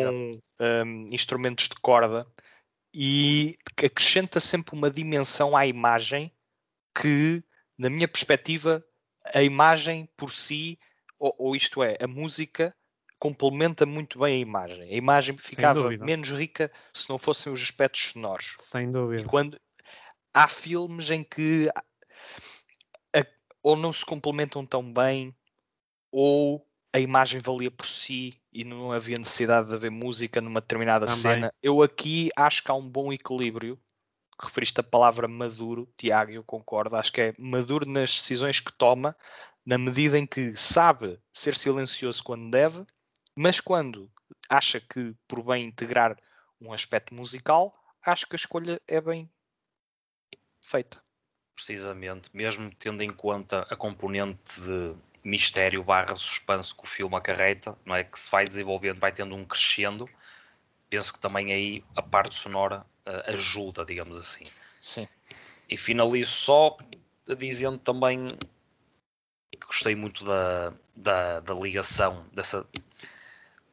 [0.61, 2.27] hum, instrumentos de corda
[2.93, 6.33] e acrescenta sempre uma dimensão à imagem
[6.95, 7.43] que,
[7.77, 8.85] na minha perspectiva,
[9.35, 10.79] a imagem por si,
[11.19, 12.75] ou, ou isto é, a música
[13.19, 14.83] complementa muito bem a imagem.
[14.83, 18.55] A imagem ficava menos rica se não fossem os aspectos sonoros.
[18.59, 19.29] Sem E dúvida.
[19.29, 19.61] quando
[20.33, 21.85] há filmes em que a-
[23.63, 25.35] ou não se complementam tão bem,
[26.11, 31.07] ou a imagem valia por si e não havia necessidade de haver música numa determinada
[31.07, 31.21] Também.
[31.21, 31.55] cena.
[31.63, 33.79] Eu aqui acho que há um bom equilíbrio.
[34.41, 36.97] Referiste a palavra maduro, Tiago, eu concordo.
[36.97, 39.17] Acho que é maduro nas decisões que toma,
[39.67, 42.87] na medida em que sabe ser silencioso quando deve,
[43.35, 44.11] mas quando
[44.49, 46.17] acha que por bem integrar
[46.61, 47.75] um aspecto musical,
[48.05, 49.31] acho que a escolha é bem
[50.61, 51.03] feita.
[51.55, 54.95] precisamente, mesmo tendo em conta a componente de
[55.29, 58.03] mistério barra suspense que o filme acarreta, não é?
[58.03, 60.09] Que se vai desenvolvendo, vai tendo um crescendo.
[60.89, 64.47] Penso que também aí a parte sonora eh, ajuda, digamos assim.
[64.81, 65.07] Sim.
[65.69, 66.79] E finalizo só
[67.37, 68.29] dizendo também
[69.51, 72.67] que gostei muito da, da, da ligação, dessa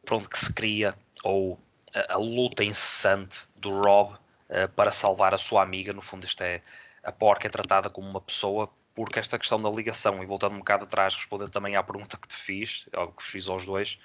[0.03, 1.57] pronto que se cria, ou
[1.93, 4.17] a, a luta incessante do Rob
[4.49, 5.93] eh, para salvar a sua amiga.
[5.93, 6.61] No fundo, isto é
[7.01, 10.59] a porca é tratada como uma pessoa porque esta questão da ligação, e voltando um
[10.59, 13.99] bocado atrás, respondendo também à pergunta que te fiz, algo que fiz aos dois,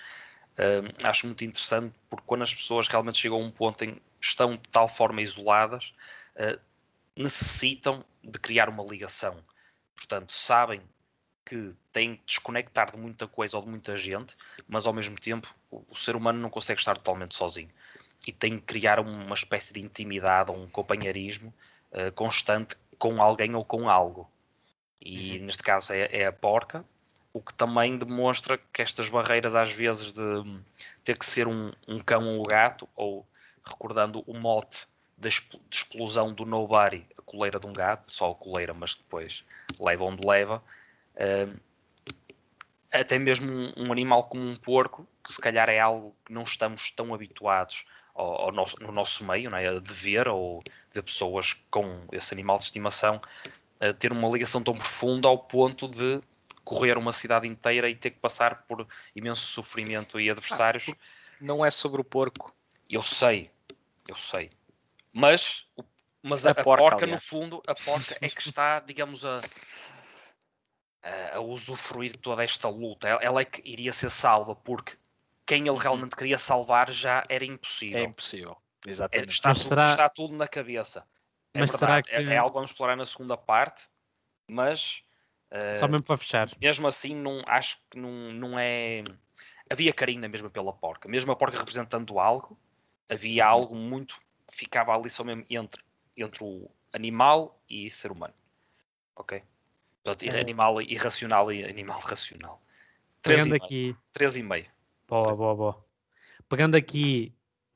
[0.59, 4.03] eh, acho muito interessante porque quando as pessoas realmente chegam a um ponto em que
[4.21, 5.95] estão de tal forma isoladas,
[6.35, 6.59] eh,
[7.17, 9.43] necessitam de criar uma ligação.
[9.95, 10.83] Portanto, sabem
[11.45, 14.37] que têm que desconectar de muita coisa ou de muita gente,
[14.69, 17.71] mas ao mesmo tempo o, o ser humano não consegue estar totalmente sozinho.
[18.27, 21.55] E tem que criar uma espécie de intimidade ou um companheirismo
[21.93, 24.31] eh, constante com alguém ou com algo.
[25.01, 26.85] E neste caso é, é a porca,
[27.33, 30.61] o que também demonstra que estas barreiras às vezes de
[31.05, 33.27] ter que ser um, um cão ou um gato, ou
[33.65, 34.87] recordando o mote
[35.17, 38.95] da exp- de explosão do Nobody, a coleira de um gato, só a coleira, mas
[38.95, 39.45] depois
[39.79, 40.63] leva onde leva,
[41.17, 41.57] hum,
[42.93, 46.43] até mesmo um, um animal como um porco, que se calhar é algo que não
[46.43, 47.85] estamos tão habituados
[48.15, 49.79] ao, ao nosso, no nosso meio, não é?
[49.79, 53.21] de ver, ou ver pessoas com esse animal de estimação,
[53.81, 56.21] a ter uma ligação tão profunda ao ponto de
[56.63, 60.87] correr uma cidade inteira e ter que passar por imenso sofrimento e adversários.
[61.41, 62.55] Não é sobre o porco.
[62.89, 63.51] Eu sei,
[64.07, 64.51] eu sei.
[65.13, 65.67] Mas,
[66.23, 69.41] mas a, A a porca, porca, no fundo, a porca é que está, digamos, a,
[71.03, 73.09] a, a usufruir de toda esta luta.
[73.09, 74.97] Ela- é que iria ser salva, porque
[75.47, 77.99] quem ele realmente queria salvar já era impossível.
[78.01, 78.57] É impossível.
[78.85, 79.31] É, Exatamente.
[79.33, 81.05] está, será- está tudo na cabeça.
[81.53, 83.89] É Mas será verdade, que- é, é algo vamos explorar na segunda parte,
[84.47, 85.03] mas
[85.51, 86.49] eh, Só mesmo para fechar.
[86.61, 89.03] mesmo assim não acho que não, não é.
[89.69, 92.59] Havia carinho na mesma pela porca, mesmo a porca representando algo,
[93.09, 93.51] havia Uhum.
[93.51, 95.83] algo muito que ficava ali só mesmo entre,
[96.17, 98.35] entre o animal e ser humano.
[99.17, 99.43] Ok?
[100.03, 100.41] Portanto, É.
[100.41, 102.61] animal irracional e animal racional.
[103.23, 103.65] Pegando 3,5.
[103.65, 103.97] aqui.
[104.13, 104.71] 3,5.
[105.07, 105.85] Boa, boa, boa.
[106.49, 107.33] Pegando aqui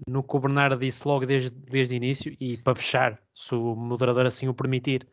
[0.07, 3.75] no que o Bernardo disse logo desde, desde o início, e para fechar, se o
[3.77, 5.07] moderador assim o permitir,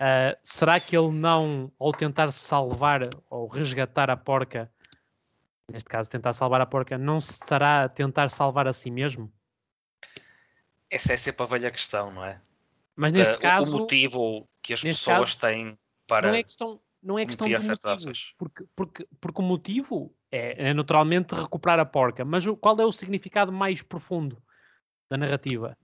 [0.00, 4.70] ah, será que ele não, ao tentar salvar ou resgatar a porca,
[5.70, 9.32] neste caso tentar salvar a porca, não se estará a tentar salvar a si mesmo?
[10.88, 12.40] Essa é sempre a velha questão, não é?
[12.94, 16.28] Mas neste o- caso, o motivo que as pessoas caso, têm para.
[16.28, 18.34] não é questão, não é questão do cometer certas motivo, ações.
[18.38, 22.84] porque, porque, porque o motivo é, é naturalmente recuperar a porca, mas o- qual é
[22.84, 24.42] o significado mais profundo
[25.10, 25.76] da narrativa?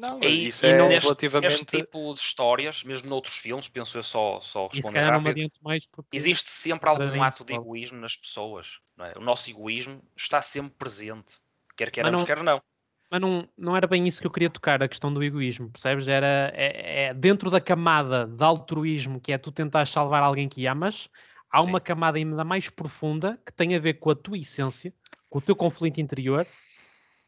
[0.00, 1.50] Não, E, isso e é não neste, relativamente.
[1.50, 6.16] neste tipo de histórias, mesmo noutros filmes, penso eu só, só responder rápido, mais porque
[6.16, 8.78] existe sempre algum ato de egoísmo nas pessoas.
[8.96, 9.12] Não é?
[9.16, 11.32] O nosso egoísmo está sempre presente,
[11.76, 12.62] quer queiramos, não- quer não.
[13.10, 16.06] Mas não, não era bem isso que eu queria tocar, a questão do egoísmo, percebes?
[16.08, 20.66] Era é, é dentro da camada de altruísmo, que é tu tentar salvar alguém que
[20.66, 21.08] amas,
[21.50, 21.84] há uma Sim.
[21.84, 24.92] camada ainda mais profunda que tem a ver com a tua essência,
[25.28, 26.46] com o teu conflito interior,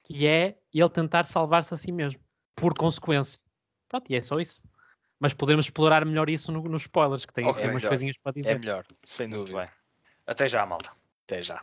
[0.02, 2.20] que é ele tentar salvar-se a si mesmo,
[2.54, 3.44] por consequência.
[3.88, 4.62] Pronto, e é só isso.
[5.18, 7.88] Mas podemos explorar melhor isso no- nos spoilers, que tem Ok, tem umas melhor.
[7.90, 8.58] coisinhas para É dizer.
[8.58, 9.58] melhor, sem Muito dúvida.
[9.66, 9.68] bem.
[10.26, 10.90] Até já, malta.
[11.26, 11.62] Até já.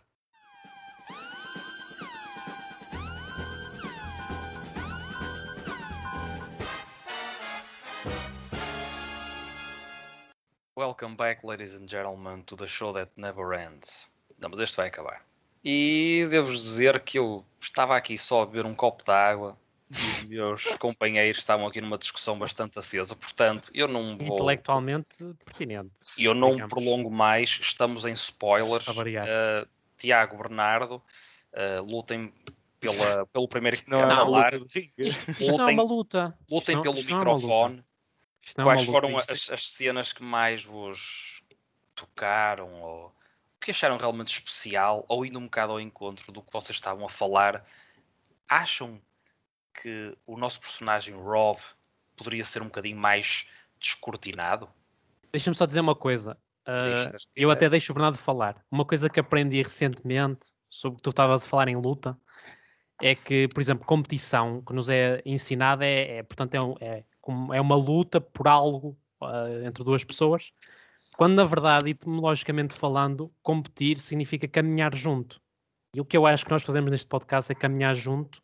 [10.78, 14.12] Welcome back, ladies and gentlemen, to the show that never ends.
[14.40, 15.24] Não, mas este vai acabar.
[15.64, 19.58] E devo-vos dizer que eu estava aqui só a beber um copo de água
[19.90, 24.36] e os meus companheiros estavam aqui numa discussão bastante acesa, portanto, eu não vou.
[24.36, 26.00] Intelectualmente pertinente.
[26.16, 26.72] Eu não digamos.
[26.72, 28.88] prolongo mais, estamos em spoilers.
[28.88, 31.02] Uh, Tiago Bernardo,
[31.54, 32.32] uh, lutem
[32.80, 34.54] pela, pelo primeiro que Isto não é uma falar.
[34.54, 35.08] luta de ringue.
[35.08, 36.38] Isto, isto não é uma luta.
[36.42, 37.34] Isto Lutem não- pelo isto não é luta.
[37.34, 37.74] microfone.
[37.74, 37.88] Isto não é uma
[38.56, 41.42] Quais luta, foram isto é- as, as cenas que mais vos
[41.96, 42.82] tocaram?
[42.82, 45.06] Ou o que acharam realmente especial?
[45.08, 47.66] Ou indo um bocado ao encontro do que vocês estavam a falar?
[48.48, 49.02] Acham
[49.74, 51.60] que o nosso personagem Rob
[52.16, 53.48] poderia ser um bocadinho mais
[53.80, 54.70] descortinado?
[55.32, 56.38] Deixa-me só dizer uma coisa.
[56.66, 58.66] Se eu até deixo o Bernardo falar.
[58.72, 62.18] Uma coisa que aprendi recentemente sobre o que tu estavas a falar em luta
[63.02, 67.04] é que, por exemplo, competição que nos é ensinada é, é, portanto, é, um- é,
[67.56, 70.52] é uma luta por algo ah, entre duas pessoas,
[71.16, 75.42] quando na verdade, etimologicamente falando, competir significa caminhar junto.
[75.96, 78.42] E o que eu acho que nós fazemos neste podcast é caminhar junto,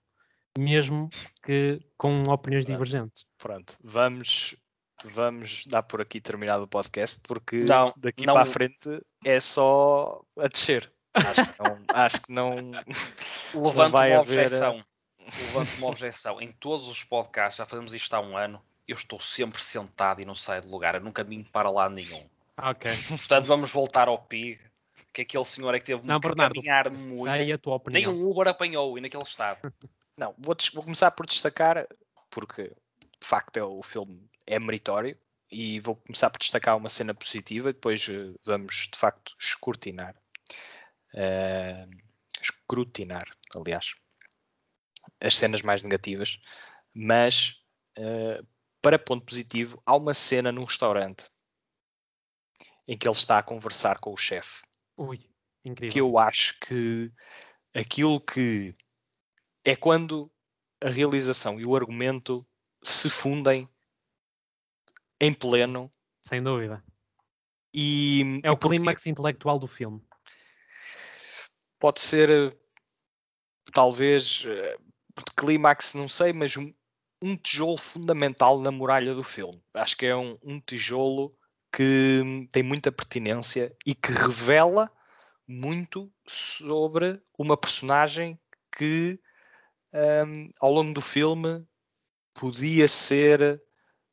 [0.58, 1.10] mesmo
[1.44, 2.84] que com opiniões Claro.
[2.84, 3.26] divergentes.
[3.38, 4.56] Pronto, vamos,
[5.04, 9.40] vamos dar por aqui terminado o podcast porque Não, daqui não- para a frente é
[9.40, 10.92] só a descer.
[11.14, 11.80] Acho que não.
[11.94, 12.56] acho que não
[13.54, 14.84] Levanto vai uma haver, eh, objeção.
[15.20, 16.42] Levanto uma objeção.
[16.42, 20.26] Em todos os podcasts, já fazemos isto há um ano, eu estou sempre sentado e
[20.26, 20.96] não saio do lugar.
[20.96, 22.24] Eu nunca vim para lá nenhum.
[22.58, 22.92] Ok.
[23.10, 24.60] Portanto, vamos voltar ao Pig,
[25.12, 27.32] que aquele senhor é que teve Não, que Bernardo, caminhar muito.
[27.32, 29.60] Aí a tua Nem um Uber apanhou e naquele estado.
[30.18, 31.88] Não, vou, vou começar por destacar,
[32.30, 32.72] porque
[33.20, 35.18] de facto é, o filme é meritório,
[35.52, 40.16] e vou começar por destacar uma cena positiva, e depois eh, vamos de facto escrutinar.
[41.14, 41.88] Eh,
[42.42, 43.94] escrutinar, aliás,
[45.20, 46.40] as cenas mais negativas,
[46.94, 47.62] mas
[47.96, 48.44] eh,
[48.82, 51.30] para ponto positivo, há uma cena num restaurante
[52.88, 54.64] em que ele está a conversar com o chefe
[54.98, 55.30] Ui,
[55.64, 55.94] incrível.
[55.94, 57.12] que eu acho que
[57.74, 58.76] aquilo que
[59.64, 60.30] é quando
[60.82, 62.46] a realização e o argumento
[62.84, 63.70] se fundem
[65.20, 65.90] em pleno
[66.22, 66.84] Sem dúvida.
[67.74, 70.06] e, É o clímax intelectual do filme.
[71.84, 72.58] Pode ser eh,
[73.74, 74.78] talvez eh,
[75.18, 76.74] de clímax, não sei, mas um,
[77.22, 79.62] um tijolo fundamental na muralha do filme.
[79.74, 81.38] Acho que é um, um tijolo
[81.76, 84.90] que hum, tem muita pertinência e que revela
[85.46, 88.40] muito sobre uma personagem
[88.78, 89.20] que
[89.94, 91.68] hum, ao longo do filme
[92.34, 93.62] podia ser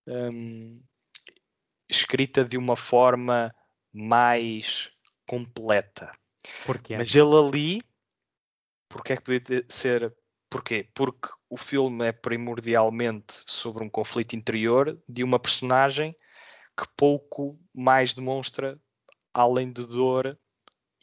[0.08, 0.82] hum,
[1.88, 3.54] escrita de uma forma
[3.92, 4.90] mais
[5.24, 6.10] completa.
[6.66, 6.96] Porquê?
[6.96, 7.82] Mas ele ali,
[8.88, 10.14] porque é que podia ser?
[10.48, 10.88] Porquê?
[10.94, 16.14] Porque o filme é primordialmente sobre um conflito interior de uma personagem
[16.76, 18.78] que pouco mais demonstra
[19.32, 20.36] além de dor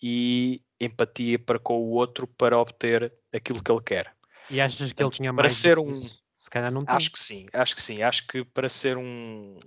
[0.02, 4.14] e empatia para com o outro para obter aquilo que ele quer.
[4.50, 6.24] E achas que ele Portanto, tinha para mais ser do que um- isso?
[6.40, 6.96] Se calhar não tem.
[6.96, 8.02] Acho que sim, acho que sim.
[8.04, 9.58] Acho que para ser um,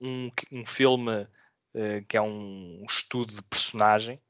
[0.00, 1.26] um, um filme
[1.74, 4.20] eh, que é um estudo de personagem,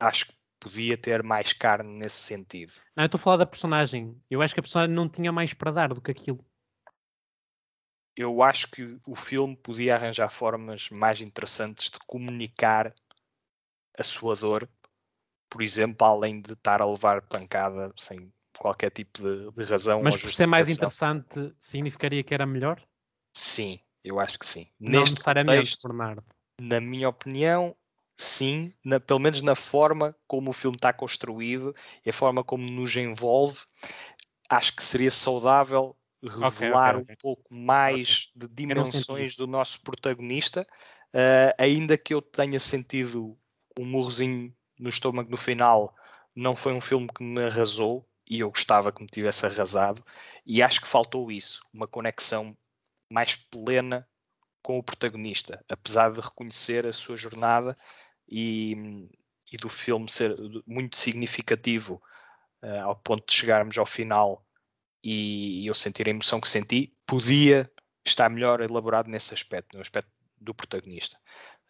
[0.00, 2.72] acho que podia ter mais carne nesse sentido.
[2.96, 4.20] Não, eu estou a falar da personagem.
[4.30, 6.44] Eu acho que a personagem não tinha mais para dar do que aquilo.
[8.16, 12.92] Eu acho que o filme podia arranjar formas mais interessantes de comunicar
[13.96, 14.68] a sua dor,
[15.48, 20.02] por exemplo, além de estar a levar pancada sem qualquer tipo de, de razão.
[20.02, 22.82] Mas por ser mais interessante, significaria que era melhor?
[23.32, 24.68] Sim, eu acho que sim.
[24.80, 26.24] não Neste necessariamente, contexto, Bernardo.
[26.60, 27.76] na minha opinião,
[28.18, 32.68] sim, na- pelo menos na forma como o filme está construído e a forma como
[32.68, 33.58] nos envolve,
[34.50, 37.04] acho que seria saudável revelar ok.
[37.12, 40.66] um pouco mais de dimensões do nosso protagonista,
[41.14, 43.38] eh, ainda que eu tenha sentido
[43.78, 45.94] um murrozinho no estômago no final,
[46.34, 50.04] não foi um filme que me arrasou e eu gostava que me tivesse arrasado,
[50.44, 52.56] e acho que faltou isso, uma conexão
[53.10, 54.06] mais plena
[54.62, 57.74] com o protagonista, apesar de reconhecer a sua jornada
[58.28, 59.08] e,
[59.50, 62.02] e do filme ser muito significativo
[62.62, 64.44] eh, ao ponto de chegarmos ao final
[65.02, 67.70] e eu sentir a emoção que senti, podia
[68.04, 70.10] estar melhor elaborado nesse aspecto, no aspecto
[70.40, 71.18] do protagonista.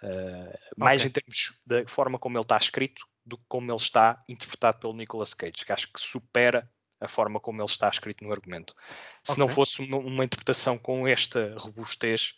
[0.03, 1.11] Eh, mais Ok.
[1.11, 4.95] em termos da forma como ele está escrito do que como ele está interpretado pelo
[4.95, 8.75] Nicolas Cage, que acho que supera a forma como ele está escrito no argumento.
[9.23, 9.55] Se não Ok.
[9.55, 12.35] fosse uma, uma interpretação com esta robustez,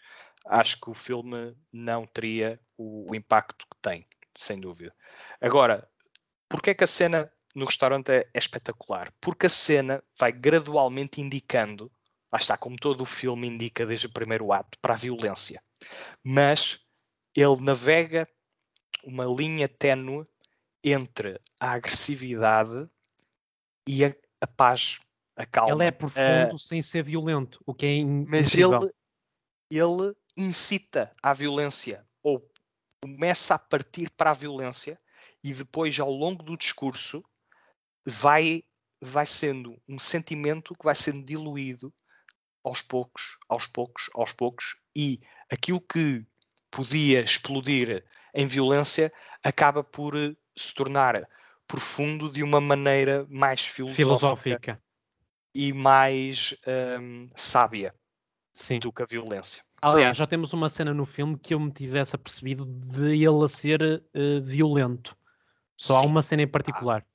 [0.47, 4.95] acho que o filme não teria o, o impacto que tem, sem dúvida.
[5.41, 5.88] Agora,
[6.49, 9.12] porque é que a cena no restaurante é, é, espetacular?
[9.20, 11.91] Porque a cena vai gradualmente indicando,
[12.32, 15.62] lá está, como todo o filme indica desde o primeiro ato, para a violência.
[16.24, 16.80] Mas
[17.34, 18.28] ele navega
[19.05, 20.24] uma linha ténue
[20.82, 22.88] entre a agressividade
[23.86, 24.99] e a, a paz,
[25.36, 25.74] a calma.
[25.74, 28.93] Ele é profundo uh, sem ser violento, o que é Mas ele,
[29.70, 32.47] ele incita à violência ou
[33.03, 34.99] começa a partir para a violência
[35.43, 37.24] e depois ao longo do discurso
[38.05, 38.64] vai
[39.03, 41.93] vai sendo um sentimento que vai sendo diluído
[42.62, 45.20] aos poucos, aos poucos, aos poucos e
[45.51, 46.26] aquilo que
[46.70, 48.05] podia explodir
[48.35, 49.11] em violência
[49.43, 51.26] acaba por eh, se tornar
[51.66, 54.83] profundo de uma maneira mais filosófica, filosófica.
[55.55, 56.55] e mais
[57.01, 57.95] um, sábia
[58.53, 58.81] Sim.
[58.81, 59.62] do que a violência.
[59.83, 63.49] Aliás, já temos uma cena no filme que eu me tivesse apercebido de ele a
[63.49, 65.16] ser uh, violento.
[65.76, 67.03] Só há uma cena em particular.
[67.07, 67.11] Ah.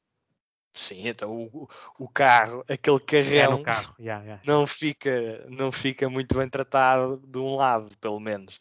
[0.73, 3.95] Sim, então o, o carro, aquele carrão, é carro.
[3.97, 4.41] Yeah, yeah.
[4.45, 8.59] Não, fica, não fica muito bem tratado de um lado, pelo menos.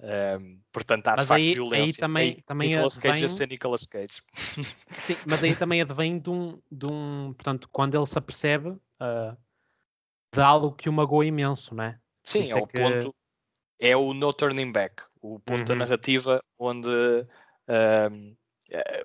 [0.00, 1.84] Um, portanto, há mas de facto aí, violência.
[1.84, 3.12] Aí também, aí, também Nicolas advém...
[3.12, 4.22] Cage a ser Nicolas Cage.
[4.98, 9.36] Sim, mas aí também advém de um, de um portanto, quando ele se apercebe uh,
[10.32, 11.98] de algo que o magoa imenso, não é?
[12.24, 13.14] Sim, Isso é, é ponto,
[13.78, 15.64] é o no turning back, o ponto uhum.
[15.64, 18.36] da narrativa onde, uh,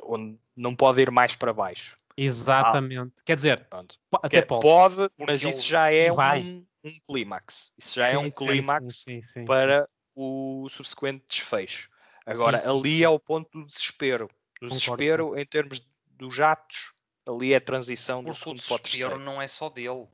[0.03, 1.95] onde não pode ir mais para baixo.
[2.15, 3.13] Exatamente.
[3.19, 3.97] Ah, Quer dizer, pronto.
[4.21, 7.71] até pode, pode mas isso já é um, um clímax.
[7.77, 11.89] Isso já é sim, um clímax sim, sim, para o subsequente desfecho.
[12.25, 14.27] Agora, ali é o ponto do desespero.
[14.27, 14.75] Do Concordo.
[14.75, 16.93] desespero em termos dos atos,
[17.25, 20.05] ali é a transição Porque do segundo para o desespero não é só dele.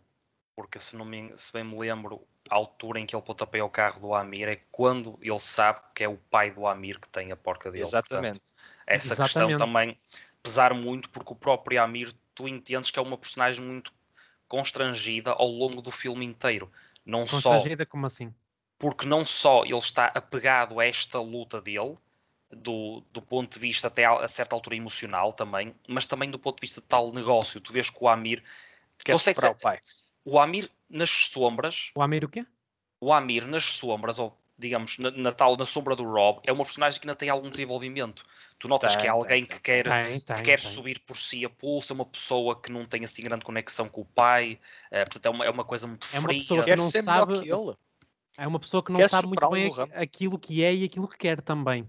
[0.55, 3.69] Porque se, não me, se bem me lembro, a altura em que ele pontapéia o
[3.69, 7.31] carro do Amir é quando ele sabe que é o pai do Amir que tem
[7.31, 7.83] a porca dele.
[7.83, 8.39] Exatamente.
[8.39, 9.57] Portanto, essa Exatamente.
[9.57, 9.97] questão também
[10.43, 13.91] pesar muito porque o próprio Amir, tu entendes que é uma personagem muito
[14.47, 16.71] constrangida ao longo do filme inteiro.
[17.05, 18.33] Não constrangida só, como assim?
[18.77, 21.97] Porque não só ele está apegado a esta luta dele,
[22.51, 26.39] do, do ponto de vista até a, a certa altura emocional também, mas também do
[26.39, 27.59] ponto de vista de tal negócio.
[27.59, 28.43] Tu vês que o Amir
[29.03, 29.79] quer ser, o pai.
[30.23, 31.91] O Amir nas sombras.
[31.95, 32.45] O Amir o quê?
[32.99, 36.63] O Amir nas sombras, ou digamos, na, na, tal, na sombra do Rob, é uma
[36.63, 38.25] personagem que ainda tem algum desenvolvimento.
[38.57, 41.43] Tu notas tem, que é alguém tem, que quer, tem, que quer subir por si
[41.43, 44.57] a pulso, é uma pessoa que não tem assim grande conexão com o pai,
[44.89, 46.17] é, portanto é uma, é uma coisa muito fria.
[46.17, 47.41] É uma pessoa que não sabe.
[47.41, 47.51] Que
[48.37, 51.17] é uma pessoa que não quer sabe muito bem aquilo que é e aquilo que
[51.17, 51.87] quer também.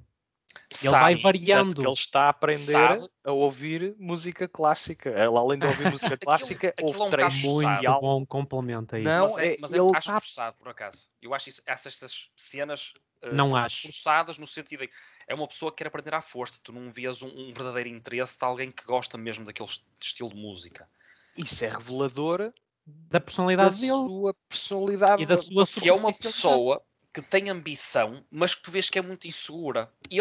[0.70, 1.82] Ele sabe, vai variando.
[1.82, 3.08] ele está a aprender sabe.
[3.24, 5.10] a ouvir música clássica.
[5.10, 9.02] Ele, além de ouvir música clássica, aquilo, ouve aquilo é um muito bom complemento aí.
[9.02, 10.20] Não, mas é, mas é, ele acho tá...
[10.20, 11.08] forçado, por acaso.
[11.20, 12.92] Eu acho isso, essas cenas
[13.22, 13.82] uh, não acho.
[13.82, 14.90] forçadas no sentido de
[15.28, 16.60] é uma pessoa que quer aprender à força.
[16.62, 19.68] Tu não vês um, um verdadeiro interesse de alguém que gosta mesmo daquele
[20.00, 20.88] estilo de música.
[21.36, 22.52] Isso é revelador
[22.86, 23.92] da personalidade da dele.
[23.92, 26.80] sua personalidade e da sua que é uma pessoa
[27.16, 29.90] que tem ambição, mas que tu vês que é muito insegura.
[30.10, 30.20] Ele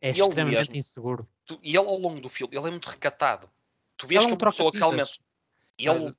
[0.00, 1.28] é ele extremamente mesmo, inseguro.
[1.44, 3.50] Tu, e ele ao longo do filme, ele é muito recatado.
[3.96, 5.20] Tu vês ele que é uma pessoa que realmente
[5.76, 6.14] ele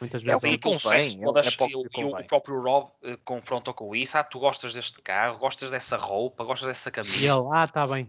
[0.00, 1.20] Muitas vezes é o que convém.
[1.20, 4.16] É e, o próprio Rob uh, confronta com isso.
[4.16, 7.16] Ah, tu gostas deste carro, gostas dessa roupa, gostas dessa camisa.
[7.16, 8.08] E ele, ah, está bem.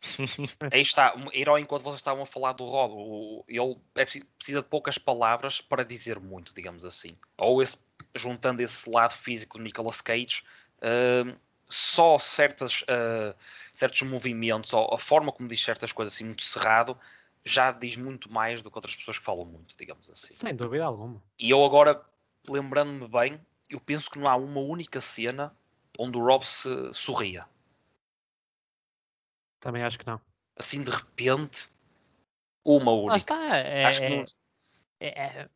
[0.72, 4.68] Aí está, herói enquanto vocês estavam a falar do Rob, o, ele é precisa de
[4.68, 7.16] poucas palavras para dizer muito, digamos assim.
[7.36, 7.76] Ou esse,
[8.14, 10.42] juntando esse lado físico do Nicolas Cage,
[10.78, 13.34] uh, só certas, uh,
[13.74, 16.98] certos movimentos, ou a forma como diz certas coisas assim muito cerrado,
[17.44, 20.28] já diz muito mais do que outras pessoas que falam muito, digamos assim.
[20.30, 21.22] Sem dúvida alguma.
[21.38, 22.02] E eu agora,
[22.48, 25.54] lembrando-me bem, eu penso que não há uma única cena
[25.98, 27.46] onde o Rob se sorria.
[29.60, 30.20] Também acho que não.
[30.56, 31.68] Assim, de repente,
[32.64, 33.14] uma única.
[33.14, 33.56] Ah, está.
[33.56, 34.24] É, acho que não...
[35.00, 35.48] é, é,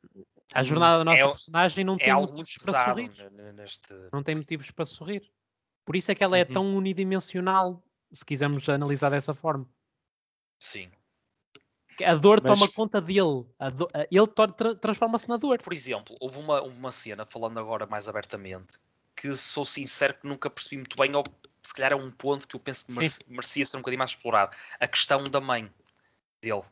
[0.54, 3.10] a jornada da nossa é, personagem não é tem motivos para sorrir.
[3.54, 3.94] Neste...
[4.12, 5.32] Não tem motivos para sorrir.
[5.84, 6.52] Por isso é que ela é uhum.
[6.52, 7.82] tão unidimensional,
[8.12, 9.68] se quisermos analisar dessa forma.
[10.60, 10.90] Sim.
[12.04, 12.52] A dor Mas...
[12.52, 13.44] toma conta dele.
[13.74, 13.88] Do...
[14.10, 15.60] Ele tra transforma-se na dor.
[15.60, 18.78] Por exemplo, houve uma, uma cena, falando agora mais abertamente,
[19.16, 21.24] que sou sincero que nunca percebi muito bem, ou
[21.62, 24.10] se calhar é um ponto que eu penso que merecia, merecia ser um bocadinho mais
[24.10, 24.56] explorado.
[24.80, 25.72] A questão da mãe
[26.40, 26.62] dele.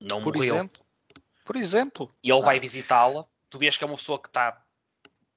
[0.00, 0.56] Não Por morreu.
[0.56, 0.82] Exemplo?
[1.44, 2.14] Por exemplo.
[2.22, 2.44] E ele ah.
[2.44, 3.26] vai visitá-la.
[3.50, 4.62] Tu vês que é uma pessoa que está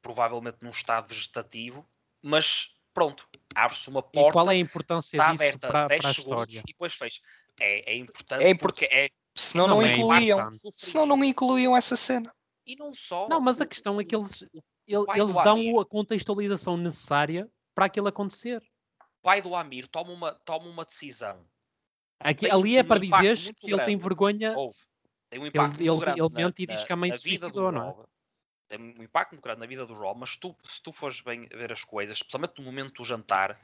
[0.01, 1.85] provavelmente num estado vegetativo,
[2.21, 4.29] mas pronto, abre-se uma porta.
[4.29, 6.59] E qual é a importância está disso aberta para, 10 para a história?
[6.59, 7.21] E depois fecha.
[7.59, 9.09] É, é importante é porque é.
[9.33, 10.51] Senão não, não é incluíam.
[10.51, 12.33] Senão não incluíam essa cena.
[12.65, 13.27] E não só.
[13.27, 14.43] Não, mas a questão é que eles,
[14.87, 18.63] eles dão a contextualização necessária para aquilo acontecer.
[19.19, 21.45] O pai do Amir toma uma, toma uma decisão.
[22.19, 24.03] Aqui, ali é um para impacto dizer muito que ele tem grande.
[24.03, 24.57] vergonha.
[24.57, 24.77] Houve.
[25.35, 27.69] Tem um impacto ele- muito grande ele mente e diz que a mãe se suicidou,
[27.69, 27.95] não é?
[28.69, 31.45] Tem um impacto muito grande na vida do Rob, mas tu, se tu fores bem
[31.47, 33.59] ver as coisas, especialmente no momento do jantar,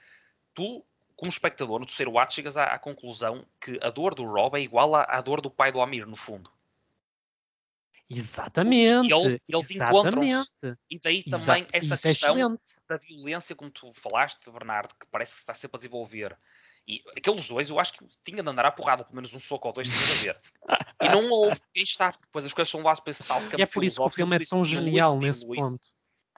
[0.53, 4.57] tu, como espectador, no terceiro ato, chegas à, à conclusão que a dor do Rob
[4.57, 6.51] é igual à, à dor do pai do Amir, no fundo.
[8.09, 9.13] Exatamente.
[9.13, 10.78] eles- eles encontram-se.
[10.89, 12.59] E daí Exa- também essa Isso é questão
[12.89, 16.38] da violência, como tu falaste, Bernardo, que parece que se está sempre a desenvolver.
[16.88, 19.67] E aqueles dois, eu acho que tinha de andar à porrada, pelo menos um soco
[19.67, 20.41] ou dois, tinha de haver.
[21.01, 21.59] E não houve.
[21.75, 23.97] Aí está, depois as coisas são levadas para esse tal campo E é por isso
[23.97, 25.79] que o filme é tão genial Lewis nesse ponto.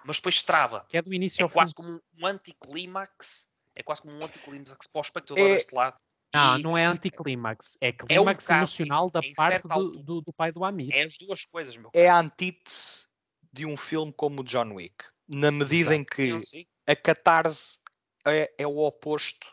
[0.05, 0.85] Mas depois trava.
[0.89, 1.53] Que é do início É ao fim.
[1.53, 3.45] quase como um, um anticlímax.
[3.75, 5.97] É quase como um anticlímax para o espectador É- deste lado.
[6.35, 7.77] Não, E não é anticlímax.
[7.79, 10.03] É clímax bocado, emocional da parte do, altura.
[10.03, 10.89] do, do pai do Amir.
[10.93, 13.05] É as duas coisas, meu É a antítese
[13.51, 14.95] de um filme como o John Wick.
[15.27, 16.65] Na medida em que Sim, sim.
[16.87, 17.77] a catarse
[18.25, 19.47] é, é o oposto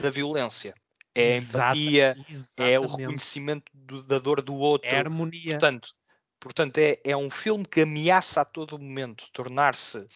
[0.00, 0.74] da violência.
[1.20, 2.96] É a empatia, é o Exatamente.
[2.98, 4.88] reconhecimento do- da dor do outro.
[4.88, 5.52] É a harmonia.
[5.52, 5.88] Portanto,
[6.40, 10.06] portanto é, é um filme que ameaça a todo momento tornar-se.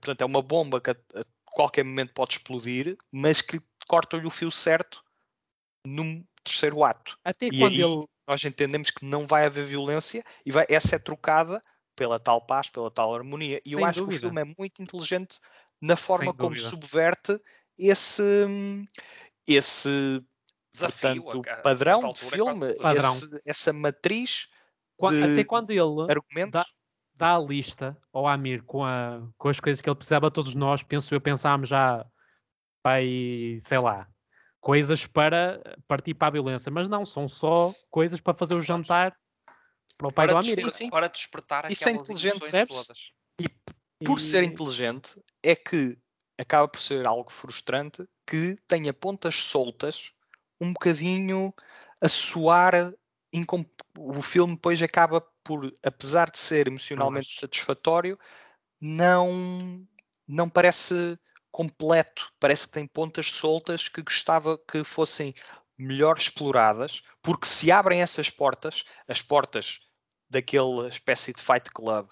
[0.00, 4.30] Portanto, é uma bomba que a, a qualquer momento pode explodir, mas que corta-lhe o
[4.30, 5.02] fio certo
[5.86, 7.18] num terceiro ato.
[7.24, 8.06] Até E quando aí ele.
[8.26, 11.62] nós entendemos que não vai haver violência e vai, essa é trocada
[11.94, 13.60] pela tal paz, pela tal harmonia.
[13.66, 14.26] E eu Sem acho que dúvida.
[14.26, 15.38] o filme é muito inteligente
[15.80, 17.38] na forma como subverte
[17.76, 18.46] esse,
[19.46, 20.24] esse
[20.72, 21.22] Desafio.
[21.22, 23.14] portanto, a- a padrão de é filme, um Padrão.
[23.14, 24.48] esse- essa matriz
[25.00, 26.64] Até quando ele dá,
[27.14, 30.82] dá a lista ao Amir com, a, com as coisas que ele precisava, todos nós,
[30.82, 32.06] penso eu, pensámos já,
[32.84, 34.08] vai, sei lá,
[34.60, 36.70] coisas para partir para a violência.
[36.70, 39.16] Mas não, são só coisas para fazer o jantar
[39.98, 40.90] para o pai para, do Amir.
[40.90, 43.12] para despertar Isso é inteligente, todas.
[44.04, 45.98] por ser E- inteligente, é que
[46.38, 50.10] acaba por ser algo frustrante que tenha pontas soltas,
[50.62, 51.52] um bocadinho
[52.00, 52.92] a soar.
[53.32, 53.64] incom-
[53.98, 58.18] O filme depois acaba por, apesar de ser emocionalmente satisfatório,
[58.80, 59.86] não,
[60.26, 61.18] não parece
[61.50, 62.30] completo.
[62.40, 65.34] Parece que tem pontas soltas que gostava que fossem
[65.78, 69.80] melhor exploradas, porque se abrem essas portas, as portas
[70.30, 72.08] daquela espécie de Fight Club,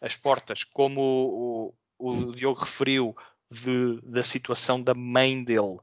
[0.00, 3.16] as portas, como o, o, o Diogo referiu,
[3.50, 5.78] de- da situação da mãe dele,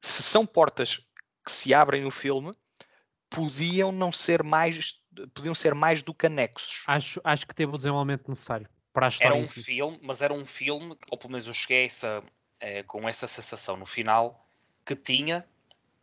[0.00, 1.04] se são portas
[1.44, 2.52] que se abrem no filme,
[3.28, 5.00] podiam não ser mais,
[5.34, 6.82] podiam ser mais do que anexos.
[6.86, 9.62] Acho, acho que teve o desenvolvimento necessário para a Era história um em si.
[9.62, 12.22] filme, mas era um filme, ou pelo menos eu cheguei essa,
[12.58, 14.46] eh, com essa sensação no final,
[14.84, 15.46] que tinha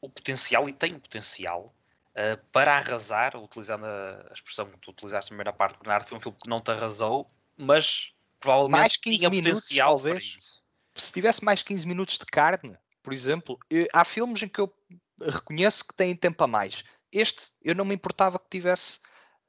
[0.02, 1.74] o potencial, e tem o potencial,
[2.16, 6.22] eh, para arrasar, utilizando a, expressão que tu utilizaste na primeira parte, Bernardo, foi um
[6.22, 7.28] filme que não te arrasou,
[7.58, 10.36] mas provavelmente Mais 15 tinha minutos, potencial para talvez.
[10.38, 10.64] isso.
[10.96, 13.60] Se tivesse mais 15 minutos de carne, por exemplo,
[13.94, 14.74] há filmes em que eu
[15.22, 16.84] reconheço que têm tempo a mais.
[17.12, 19.00] Este, eu não me importava que tivesse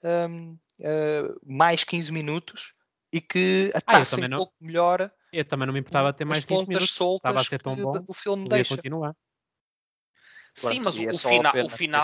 [0.03, 2.73] hum, eh, mais 15 minutos
[3.13, 6.25] e que Ah, atasse também um não- pouco melhor Eu também não me importava ter
[6.25, 6.95] mais 15 pontas minutos.
[6.95, 8.05] soltas Estava a ser tão que bom.
[8.07, 8.77] o filme Podia deixa.
[8.77, 9.15] continuar.
[10.55, 12.03] Sim, Pronto, mas o, é fina- o final,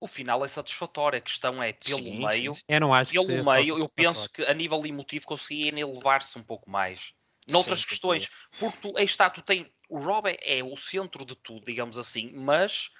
[0.00, 1.18] o final é satisfatório.
[1.18, 2.64] A questão é, pelo Sim, meio, sim, sim.
[2.68, 6.38] Eu não acho que pelo só meio, eu penso que a nível emotivo conseguia elevar-se
[6.38, 7.12] um pouco mais.
[7.46, 11.24] Noutras Sim, questões, porque tu, aí está, tu tem, o Rob é, é o centro
[11.24, 12.90] de tudo, digamos assim, mas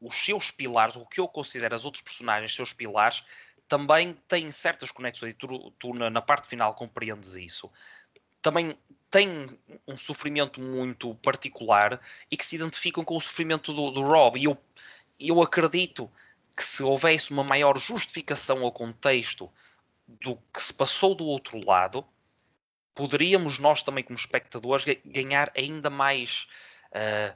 [0.00, 3.24] os seus pilares, o que eu considero as outros personagens, seus pilares,
[3.68, 7.70] também têm certas conexões, e tu, tu na, na parte final compreendes isso.
[8.42, 8.76] Também
[9.08, 9.46] têm
[9.86, 14.36] um sofrimento muito particular e que se identificam com o sofrimento do, do Rob.
[14.36, 14.58] E eu,
[15.20, 16.10] eu acredito
[16.56, 19.48] que se houvesse uma maior justificação ao contexto
[20.08, 22.04] do que se passou do outro lado,
[22.94, 26.46] poderíamos nós também, como espectadores, ga- ganhar ainda mais
[26.92, 27.34] ah,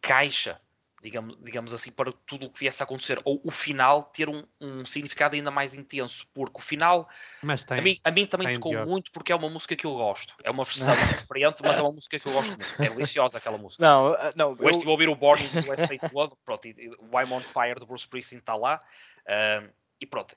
[0.00, 0.60] caixa,
[1.02, 3.20] digamos, digamos assim, para tudo o que viesse a acontecer.
[3.24, 7.08] Ou o final ter um, um significado ainda mais intenso, porque o final,
[7.42, 7.78] Mas tem.
[7.78, 8.90] a mim, a mim também tem, tocou Diogo.
[8.90, 10.34] muito porque é uma música que eu gosto.
[10.42, 12.82] É uma versão diferente, mas é uma música que eu gosto muito.
[12.82, 13.84] É deliciosa aquela música.
[13.84, 16.70] Não, ah, não, Hoje eu- estive a ouvir o Born do USA todo, pronto, e,
[16.70, 18.80] e o I'm on Fire do Bruce Springsteen está lá,
[19.28, 19.68] ah,
[20.00, 20.34] e pronto.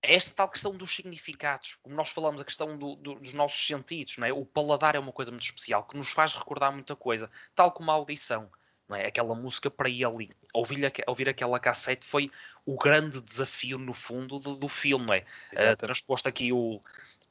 [0.00, 3.66] É esta tal questão dos significados, como nós falamos, a questão do- do- dos nossos
[3.66, 4.32] sentidos, não é?
[4.32, 7.90] O paladar é uma coisa muito especial, que nos faz recordar muita coisa, tal como
[7.90, 8.48] a audição,
[8.88, 9.06] não é?
[9.06, 12.28] Aquela música para ele, ouvir, ouvir aquela cassete foi
[12.64, 15.24] o grande desafio, no fundo, do, do filme, não é?
[15.52, 16.80] Uh, transposto aqui o,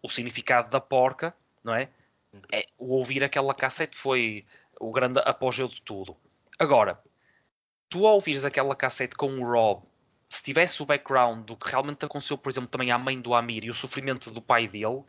[0.02, 1.90] o significado da porca, não é?
[2.52, 2.66] é?
[2.78, 4.46] O ouvir aquela cassete foi
[4.80, 6.16] o grande apogeu de tudo.
[6.60, 7.02] Agora,
[7.90, 9.84] tu ao ouvires aquela cassete com o Rob,
[10.30, 13.66] se tivesse o background do que realmente aconteceu, por exemplo, também à mãe do Amir
[13.66, 15.04] e o sofrimento do pai dele,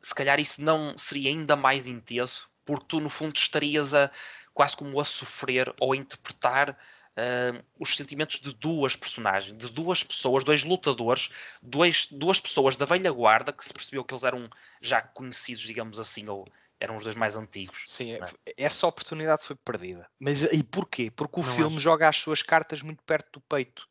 [0.00, 4.10] se calhar isso não seria ainda mais intenso porque tu no fundo estarias a
[4.52, 10.02] quase como a sofrer ou a interpretar uh, os sentimentos de duas personagens, de duas
[10.02, 11.30] pessoas, dois lutadores,
[11.62, 14.50] dois, duas pessoas da velha guarda que se percebeu que eles eram
[14.80, 16.46] já conhecidos, digamos assim, ou
[16.80, 17.84] eram os dois mais antigos.
[17.86, 18.20] Sim, é?
[18.56, 20.08] essa oportunidade foi perdida.
[20.18, 21.10] Mas e porquê?
[21.10, 21.80] Porque o Não filme acho.
[21.80, 23.88] joga as suas cartas muito perto do peito.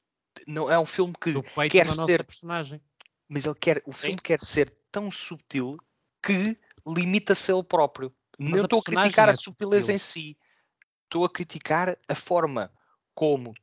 [0.47, 1.33] Não é um filme que
[1.69, 2.81] quer ser, personagem.
[3.27, 3.99] mas ele quer, o Sim.
[3.99, 5.77] filme quer ser tão subtil
[6.21, 8.11] que limita-se ele próprio.
[8.38, 9.95] Mas Não estou a criticar é a subtileza subtil.
[9.95, 10.38] em si.
[11.05, 12.71] Estou a criticar a forma
[13.13, 13.53] como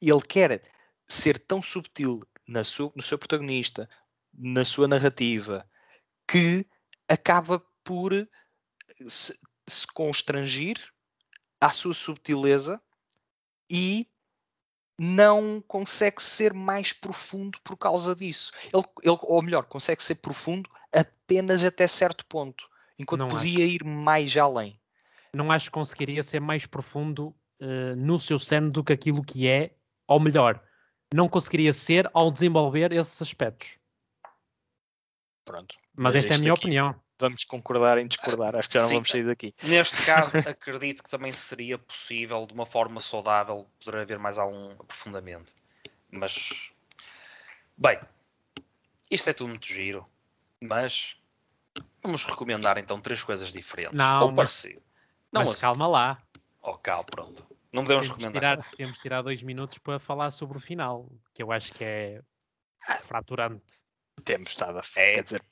[0.00, 0.62] ele quer
[1.08, 3.88] ser tão subtil na sua- no seu protagonista,
[4.34, 5.68] na sua narrativa,
[6.28, 6.66] que
[7.08, 8.12] acaba por
[9.08, 10.76] se, se constrangir
[11.60, 12.82] à sua subtileza
[13.70, 14.06] e
[14.98, 18.52] não consegue ser mais profundo por causa disso.
[18.72, 22.64] Ele, ele- ou melhor, consegue ser profundo apenas até certo ponto,
[22.98, 23.74] enquanto Não podia acho.
[23.74, 24.80] ir mais além.
[25.34, 29.46] Não acho que conseguiria ser mais profundo eh, no seu cerne do que aquilo que
[29.48, 29.74] é,
[30.06, 30.62] ou melhor,
[31.14, 33.78] não conseguiria ser ao desenvolver esses aspectos.
[35.44, 35.74] Pronto.
[35.94, 36.94] Mas esta é a minha aqui- opinião.
[37.18, 38.54] Vamos concordar em discordar.
[38.56, 38.94] Acho que já não Sim.
[38.96, 39.54] vamos sair daqui.
[39.62, 44.72] Neste caso, acredito que também seria possível, de uma forma saudável, poder haver mais algum
[44.72, 45.52] aprofundamento.
[46.10, 46.70] Mas,
[47.76, 47.98] bem,
[49.10, 50.06] isto é tudo muito giro,
[50.60, 51.16] mas
[52.02, 53.96] vamos recomendar então três coisas diferentes.
[53.96, 54.82] Não, ou mas- parecido.
[55.32, 56.22] Não, Mas mas, calma lá.
[56.62, 57.46] oh, calma, pronto.
[57.72, 58.56] Não podemos Temos recomendar.
[58.58, 61.82] tirar, temos de tirar dois minutos para falar sobre o final, que eu acho que
[61.84, 62.22] é
[63.02, 63.84] fraturante.
[64.24, 64.82] Temos estado a.
[64.98, 65.14] É.
[65.14, 65.42] Quer dizer,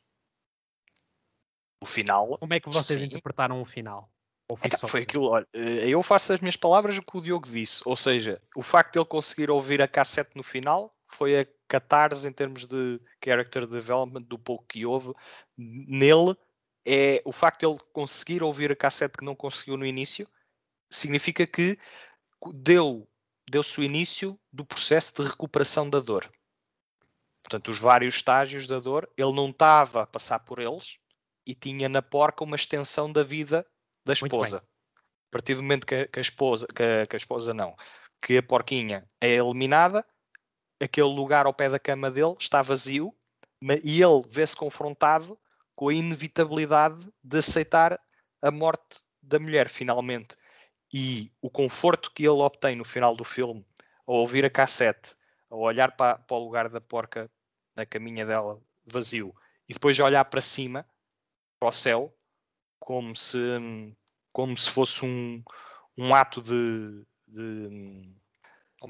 [1.85, 2.39] o final.
[2.39, 3.07] Como é que vocês Sim.
[3.07, 4.11] interpretaram o final?
[4.49, 7.49] Foi Então, foi aquilo, olha, eh, eu faço das minhas palavras o que o Diogo
[7.49, 11.47] disse, ou seja, o facto de ele conseguir ouvir a cassete no final foi a
[11.67, 15.13] catarse em termos de character development do pouco que houve
[15.57, 16.37] nele,
[16.87, 20.29] é o facto de ele conseguir ouvir a cassete que não conseguiu no início,
[20.91, 21.79] significa que
[22.53, 23.09] deu
[23.51, 26.31] deu-se o início do processo de recuperação da dor.
[27.43, 30.97] Portanto, os vários estágios da dor, ele não estava a passar por eles
[31.47, 33.67] e tinha na porca uma extensão da vida
[34.05, 34.59] da esposa.
[34.93, 37.75] A partir do momento que a, que a esposa, que a, que a esposa não,
[38.23, 40.07] que a porquinha é eliminada,
[40.81, 43.15] aquele lugar ao pé da cama dele está vazio
[43.83, 45.39] e ele vê-se confrontado
[45.75, 47.99] com a inevitabilidade de aceitar
[48.41, 50.37] a morte da mulher, finalmente.
[50.93, 53.67] E o conforto que ele obtém no final do filme,
[54.07, 55.17] ao ouvir a cassete,
[55.51, 57.31] ao olhar para, para o lugar da porca
[57.75, 59.35] na caminha dela vazio,
[59.69, 60.87] e depois olhar para cima,
[61.65, 62.15] para o céu,
[62.79, 63.39] como se,
[64.35, 65.43] como se fosse um,
[65.97, 68.13] um ato de, de,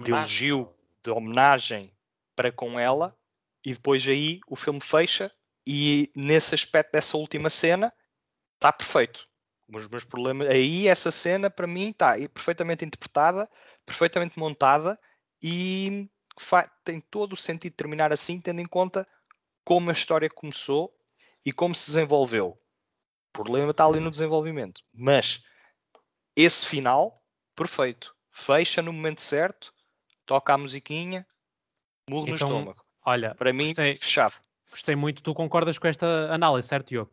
[0.02, 0.68] de elogio,
[1.00, 1.92] de homenagem
[2.34, 3.16] para com ela,
[3.64, 5.30] e depois aí o filme fecha,
[5.64, 7.92] e nesse aspecto dessa última cena
[8.54, 9.28] está perfeito.
[9.72, 13.48] Os meus problemas, aí essa cena para mim está perfeitamente interpretada,
[13.86, 14.98] perfeitamente montada
[15.40, 16.10] e
[16.82, 19.06] tem todo o sentido de terminar assim, tendo em conta
[19.64, 20.92] como a história começou
[21.46, 22.56] e como se desenvolveu.
[23.34, 25.42] O problema está ali no desenvolvimento, mas
[26.36, 27.20] esse final,
[27.56, 29.74] perfeito, fecha no momento certo,
[30.24, 31.26] toca a musiquinha,
[32.08, 32.84] murro no Então, estômago.
[33.04, 34.34] Olha, Para mim, gostei, fechado.
[34.70, 35.20] gostei muito.
[35.20, 37.10] Tu concordas com esta análise, certo, Diogo?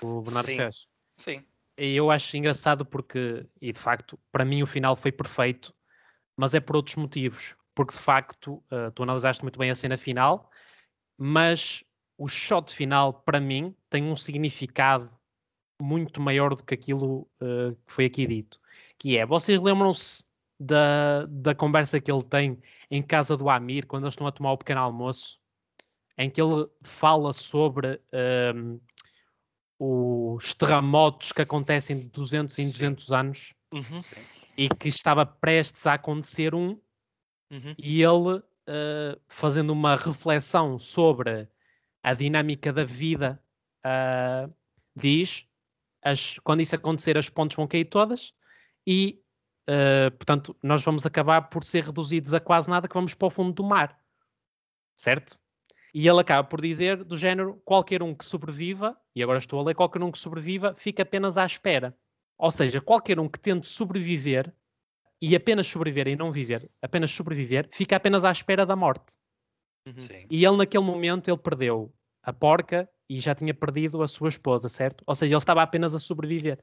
[0.00, 0.56] O Bernardo Sim.
[0.56, 0.86] fez.
[1.18, 1.44] Sim.
[1.76, 5.74] E eu acho engraçado porque, e de facto, para mim o final foi perfeito,
[6.36, 7.56] mas é por outros motivos.
[7.74, 10.48] Porque de facto, eh, tu analisaste muito bem a cena final,
[11.18, 11.82] mas
[12.16, 15.10] o shot final, para mim, tem um significado
[15.80, 18.60] muito maior do que aquilo eh, que foi aqui dito.
[18.98, 20.24] Que é, vocês lembram-se
[20.58, 22.58] da, da conversa que ele tem
[22.90, 25.38] em casa do Amir, quando eles estão a tomar o pequeno almoço,
[26.16, 28.78] em que ele fala sobre ehm,
[29.78, 32.72] os terremotos que acontecem de 200 em Sim.
[32.72, 34.00] 200 anos Uhum,
[34.56, 36.78] e que estava prestes a acontecer um
[37.50, 37.74] uhum.
[37.76, 41.48] e ele eh, fazendo uma reflexão sobre
[42.00, 43.42] a dinâmica da vida
[43.82, 44.48] ah,
[44.94, 45.48] diz
[46.04, 48.32] as, quando isso acontecer as pontes vão cair todas
[48.86, 49.20] e
[49.66, 53.30] eh, portanto nós vamos acabar por ser reduzidos a quase nada que vamos para o
[53.30, 53.98] fundo do mar
[54.94, 55.40] certo?
[55.92, 59.64] E ele acaba por dizer do género qualquer um que sobreviva e agora estou a
[59.64, 61.96] ler qualquer um que sobreviva fica apenas à espera
[62.38, 64.52] ou seja, qualquer um que tente sobreviver
[65.20, 69.16] e apenas sobreviver e não viver, apenas sobreviver, fica apenas à espera da morte.
[69.86, 69.96] Uhum.
[69.96, 70.26] Sim.
[70.30, 74.68] E ele, naquele momento, ele perdeu a porca e já tinha perdido a sua esposa,
[74.68, 75.02] certo?
[75.06, 76.58] Ou seja, ele estava apenas a sobreviver.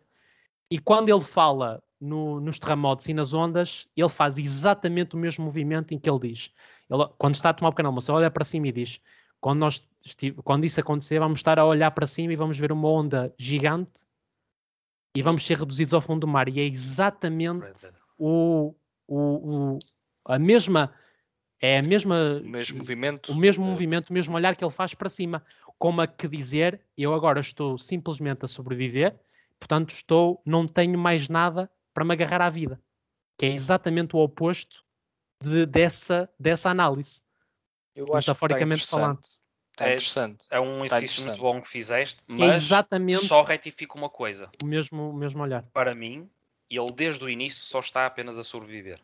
[0.69, 5.43] E quando ele fala no- nos terremotos e nas ondas, ele faz exatamente o mesmo
[5.45, 6.51] movimento em que ele diz.
[6.89, 8.99] Ele, quando está a tomar o pequeno almoço, ele olha para cima e diz:
[9.39, 9.87] quando, nós
[10.43, 14.05] quando isso acontecer, vamos estar a olhar para cima e vamos ver uma onda gigante
[15.15, 16.47] e vamos ser reduzidos ao fundo do mar.
[16.49, 18.73] E é exatamente o,
[19.07, 19.17] o,
[19.75, 19.79] o,
[20.25, 20.93] a mesma
[21.59, 23.31] é a mesma O mesmo movimento.
[23.31, 25.43] o mesmo movimento, o mesmo olhar que ele faz para cima,
[25.81, 29.19] como a que dizer, eu agora estou simplesmente a sobreviver,
[29.59, 32.79] portanto estou, não tenho mais nada para me agarrar à vida.
[33.35, 34.85] Que é exatamente o oposto
[35.41, 37.23] de- dessa, dessa análise.
[37.95, 39.19] Eu acho que está metaforicamente falando.
[39.71, 40.45] Está É- interessante.
[40.51, 44.51] É um exercício muito bom que fizeste, Que é mas exatamente só retifico uma coisa.
[44.61, 45.63] o mesmo, o mesmo olhar.
[45.73, 46.29] Para mim,
[46.69, 48.99] ele desde o início só está apenas a sobreviver.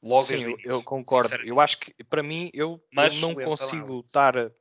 [0.00, 0.70] Logo desde Sim, o eu, início.
[0.70, 1.34] eu concordo.
[1.44, 4.52] Eu acho que, para mim, eu, eu Mas não excelente consigo estar.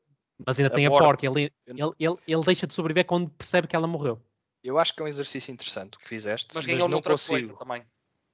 [0.45, 3.75] Mas ainda tem a porca, ele, ele, ele, ele deixa de sobreviver quando percebe que
[3.75, 4.21] ela morreu.
[4.63, 7.13] Eu acho que é um exercício interessante o que fizeste, Mas mas, ganhou não noutra
[7.13, 7.47] consigo.
[7.49, 7.85] coisa também.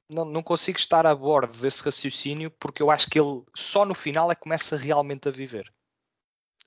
[0.10, 3.94] não, não consigo estar a bordo desse raciocínio porque eu acho que ele só no
[3.96, 5.72] final é que começa realmente a viver.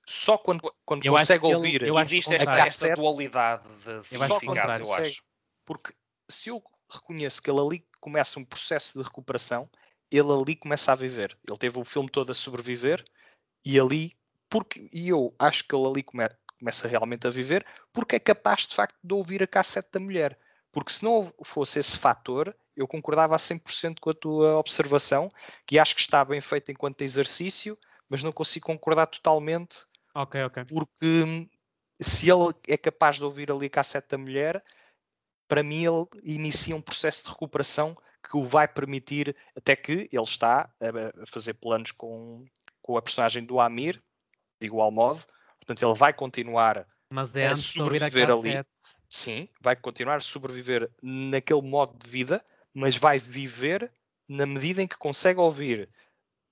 [0.05, 1.81] Só quando, quando Eu acho consegue que ele- ouvir.
[1.83, 2.67] eu acho Existe o esta, contrário.
[2.69, 5.23] esta K7, dualidade de significados, eu acho.
[5.65, 5.93] Porque
[6.29, 9.69] se eu reconheço que ele ali começa um processo de recuperação,
[10.11, 11.37] ele ali começa a viver.
[11.47, 13.03] Ele teve o filme todo a sobreviver
[13.65, 14.13] e ali,
[14.53, 16.29] porque, e eu acho que ele ali come-
[16.59, 20.37] começa realmente a viver, porque é capaz de facto de ouvir a cassete da mulher.
[20.71, 25.27] Porque se não fosse esse fator, eu concordava a 100% com a tua observação,
[25.65, 27.75] que acho que está bem feito enquanto exercício,
[28.07, 29.75] mas não consigo concordar totalmente
[30.13, 30.65] Ok, ok.
[30.65, 31.49] porque hum,
[31.99, 34.63] se ele é capaz de ouvir ali a cassete da mulher,
[35.47, 37.97] para mim ele inicia um processo de recuperação
[38.29, 42.45] que o vai permitir, até que ele está a a fazer planos com,
[42.83, 43.99] com a personagem do Amir,
[44.63, 45.21] de igual modo,
[45.59, 48.65] portanto ele vai continuar, Mas é a sobreviver ali.
[49.09, 52.43] sim, vai continuar a sobreviver naquele modo de vida,
[52.73, 53.91] mas vai viver
[54.27, 55.89] na medida em que consegue ouvir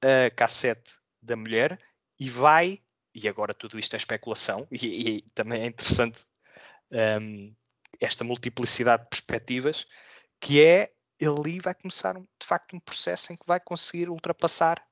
[0.02, 1.80] a cassete da mulher
[2.20, 2.82] e vai,
[3.16, 6.26] e agora tudo isto é especulação, e, e também é interessante
[6.92, 7.56] hum,
[8.00, 9.88] esta multiplicidade de perspectivas,
[10.40, 14.10] que é ele ali vai começar um- de facto um processo em que vai conseguir
[14.10, 14.86] ultrapassar,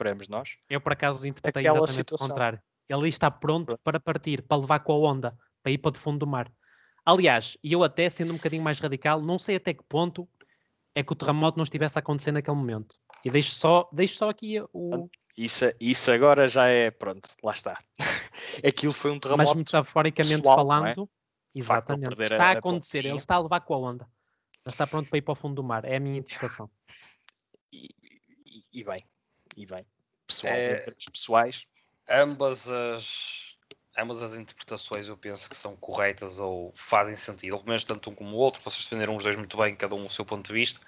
[0.00, 2.26] esperemos nós, Eu, por acaso, interpretei Aquela exatamente situação.
[2.26, 2.60] o contrário.
[2.88, 6.18] Ele está pronto para partir, para levar com a onda, para ir para o fundo
[6.20, 6.50] do mar.
[7.04, 10.28] Aliás, e eu até, sendo um bocadinho mais radical, não sei até que ponto
[10.94, 12.96] é que o terremoto não estivesse a acontecer naquele momento.
[13.24, 15.08] E deixo só, deixo só aqui o...
[15.36, 17.78] Isso, isso agora já é, pronto, lá está.
[18.66, 19.56] Aquilo foi um Mas terremoto.
[19.58, 20.58] metaforicamente pessoal, é?
[20.58, 21.04] falando,
[21.54, 22.22] de exatamente.
[22.22, 24.04] Está a acontecer, ele está a levar com a onda.
[24.66, 25.84] Ele está pronto para ir para o fundo do mar.
[25.84, 26.68] É a minha interpretação.
[27.72, 27.86] E,
[28.44, 29.02] e- e bem,
[29.62, 29.84] e bem.
[30.26, 31.62] Pessoal, É- pessoais,
[32.08, 33.50] ambas as
[33.98, 38.14] ambas as interpretações eu penso que são corretas ou fazem sentido, pelo menos tanto um
[38.14, 40.52] como o outro, vocês defenderam os dois muito bem, cada um o seu ponto de
[40.52, 40.80] vista,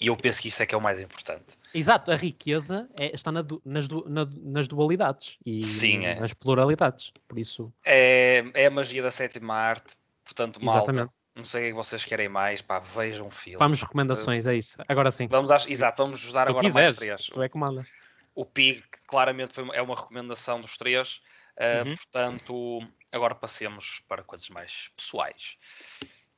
[0.00, 1.44] e eu penso que isso é que é o mais importante.
[1.74, 6.18] Exato, a riqueza é- está na nas, na- nas dualidades e Sim, é.
[6.18, 7.12] nas pluralidades.
[7.28, 9.94] Por isso, É, é a magia da sétima arte,
[10.24, 11.12] portanto, malta, Exatamente.
[11.36, 13.58] não sei o que é que vocês querem mais, pá, vejam o filme.
[13.58, 14.78] vamos recomendações, é isso.
[14.88, 15.28] Agora sim.
[15.28, 17.26] Vamos às, exato, vamos usar agora quiseres, mais três.
[17.26, 17.86] Tu é que manda.
[18.38, 21.20] O Pig claramente foi, é uma recomendação dos três,
[21.56, 21.96] uh, Uhum.
[21.96, 25.58] portanto, agora passemos para coisas mais pessoais.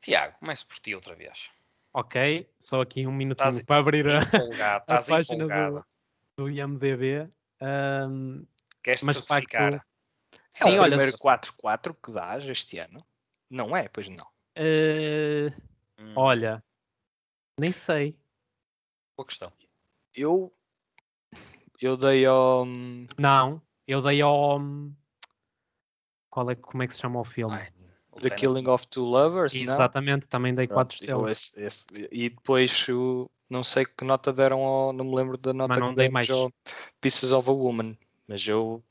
[0.00, 1.50] Tiago, comece por ti outra vez.
[1.92, 4.16] Ok, só aqui um minutinho Estás para abrir a,
[4.74, 5.84] a estás página do,
[6.38, 7.30] do IMDB.
[7.60, 8.44] Ahm,
[8.82, 9.74] Queres mas de facto, certificar?
[10.32, 13.04] é sim, o olha, primeiro s- 4-4 que dás este ano.
[13.50, 13.90] Não é?
[13.90, 14.26] Pois não.
[14.54, 15.50] eh,
[15.98, 16.64] Hum, olha,
[17.58, 18.16] nem sei.
[19.14, 19.52] boa questão.
[20.14, 20.50] Eu,
[21.80, 22.66] eu dei ao.
[23.18, 24.60] Não, eu dei ao.
[26.30, 27.54] Qual é, como é que se chama o filme?
[27.56, 27.68] Ai,
[28.12, 28.40] o The Tenet.
[28.40, 29.60] Killing of Two Lovers, não?
[29.62, 31.32] Exatamente, também dei Pronto, 4 eu estrelas.
[31.32, 35.52] esse- esse- e depois o, não sei que nota deram ao, não me lembro da
[35.52, 36.30] nota não que dei mais.
[36.30, 36.50] ao
[37.00, 37.96] Pieces of a Woman,
[38.28, 38.82] mas eu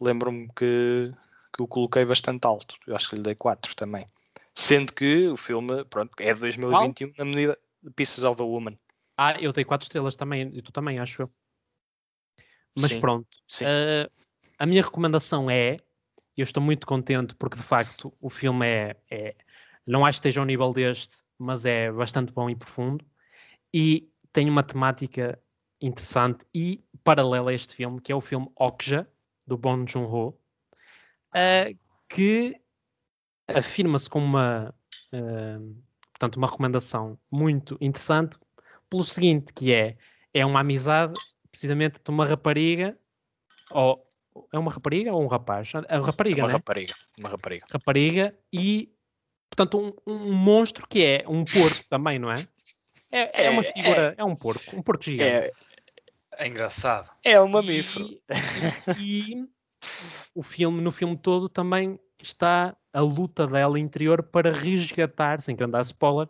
[0.00, 1.12] lembro-me que,
[1.54, 2.74] que o coloquei bastante alto.
[2.86, 4.06] Eu acho que lhe dei 4 também.
[4.54, 8.74] Sendo que o filme, pronto, é de 2021 na medida de Pieces of a Woman.
[9.16, 11.30] Ah, eu dei 4 estrelas também, e tu também, acho eu.
[12.74, 13.64] Mas Sim, pronto, sim.
[13.66, 14.08] eh,
[14.58, 15.76] a minha recomendação é,
[16.36, 19.34] eu estou muito contente porque de facto o filme é, é-
[19.86, 23.04] não acho que esteja ao nível deste, mas é bastante bom e profundo
[23.72, 25.38] e tem uma temática
[25.80, 29.08] interessante e paralela a este filme, que é o filme Okja,
[29.46, 30.38] do Bong Joon-ho,
[31.34, 31.74] eh,
[32.08, 32.60] que
[33.48, 34.74] afirma-se como uma,
[35.12, 35.58] eh,
[36.12, 38.38] portanto, uma recomendação muito interessante
[38.88, 39.96] pelo seguinte, que é,
[40.32, 41.14] é uma amizade
[41.50, 42.96] precisamente de uma rapariga,
[43.70, 44.06] ou
[44.52, 45.72] é uma rapariga ou um rapaz?
[45.88, 46.52] É uma rapariga, uma né?
[46.54, 46.94] rapariga.
[47.18, 47.66] Uma rapariga.
[47.70, 48.92] Rapariga e,
[49.48, 52.46] portanto, um, um monstro que é um porco também, não é?
[53.10, 55.50] É, é uma É, figura, é, um porco, um porco gigante.
[56.36, 57.10] É engraçado.
[57.24, 58.06] É um mamífero.
[58.98, 59.48] E, e
[60.34, 65.64] o filme, no filme todo, também está a luta dela interior para resgatar, sem que
[65.64, 66.28] andar spoiler,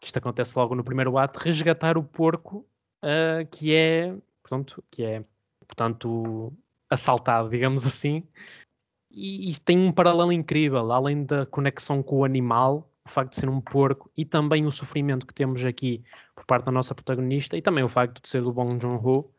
[0.00, 2.66] que isto acontece logo no primeiro ato, resgatar o porco
[3.02, 4.14] uh, que é,
[4.52, 5.24] portanto, que é,
[5.66, 6.52] portanto,
[6.90, 8.22] assaltado, digamos assim.
[9.10, 13.36] E, e tem um paralelo incrível, além da conexão com o animal, o facto de
[13.36, 17.56] ser um porco e também o sofrimento que temos aqui por parte da nossa protagonista
[17.56, 19.30] e também o facto de ser do Bong Joon-ho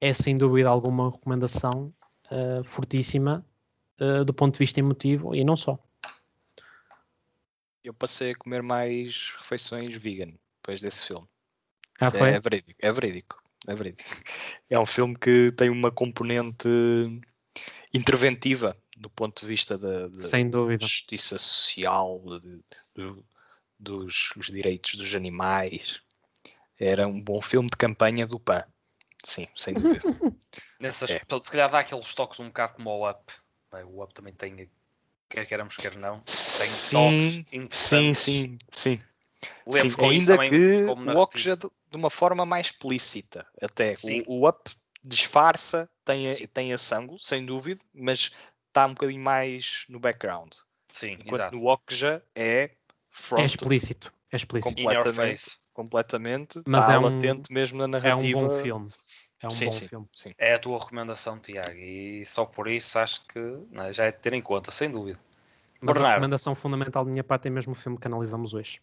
[0.00, 1.92] é sem dúvida alguma recomendação
[2.30, 3.44] uh, fortíssima
[4.00, 5.78] uh, do ponto de vista emotivo e não só.
[7.84, 11.26] Eu passei a comer mais refeições vegan depois desse filme.
[12.00, 12.30] Ah, foi?
[12.30, 14.10] É, é verídico, é verídico, é verídico.
[14.68, 16.68] É um filme que tem uma componente
[17.92, 20.84] interventiva do ponto de vista da, Sem dúvida.
[20.84, 22.60] justiça social, de,
[22.96, 23.22] de,
[23.78, 26.00] dos, dos direitos dos animais.
[26.78, 28.64] Era um bom filme de campanha do PAN.
[29.24, 30.00] Sim, sem dúvida.
[30.80, 31.20] Nessas, É.
[31.20, 33.32] Se calhar dá aqueles toques um bocado como o Up.
[33.86, 34.70] O Up também tem,
[35.28, 39.00] quer queiramos, quer não, tem Sim, toques sim, sim, sim.
[39.66, 41.22] Lembro Sim, ainda também que como o narrativa.
[41.22, 43.46] Okja de, de uma forma mais explícita.
[43.60, 44.22] Até Sim.
[44.26, 44.70] o, o Up
[45.02, 46.44] disfarça, tem, Sim.
[46.44, 48.34] a, tem a sangue, sem dúvida, mas
[48.68, 50.52] está um bocadinho mais no background.
[50.88, 51.56] Sim, Enquanto exato.
[51.56, 52.74] no Okja é É
[53.10, 54.80] front explícito, é explícito.
[54.80, 55.58] Your completamente.
[55.72, 56.62] completamente.
[56.66, 58.40] Mas é um- latente mesmo na É um narrativa.
[58.40, 58.90] bom filme.
[59.40, 60.06] É um sim, bom sim, filme.
[60.16, 60.34] sim.
[60.36, 63.38] É a tua recomendação, Tiago, e só por isso acho que
[63.70, 65.18] não é, já é de ter em conta, sem dúvida.
[65.80, 66.14] Mas a Bernardo.
[66.14, 68.80] recomendação fundamental da minha parte é mesmo o filme que analisamos hoje.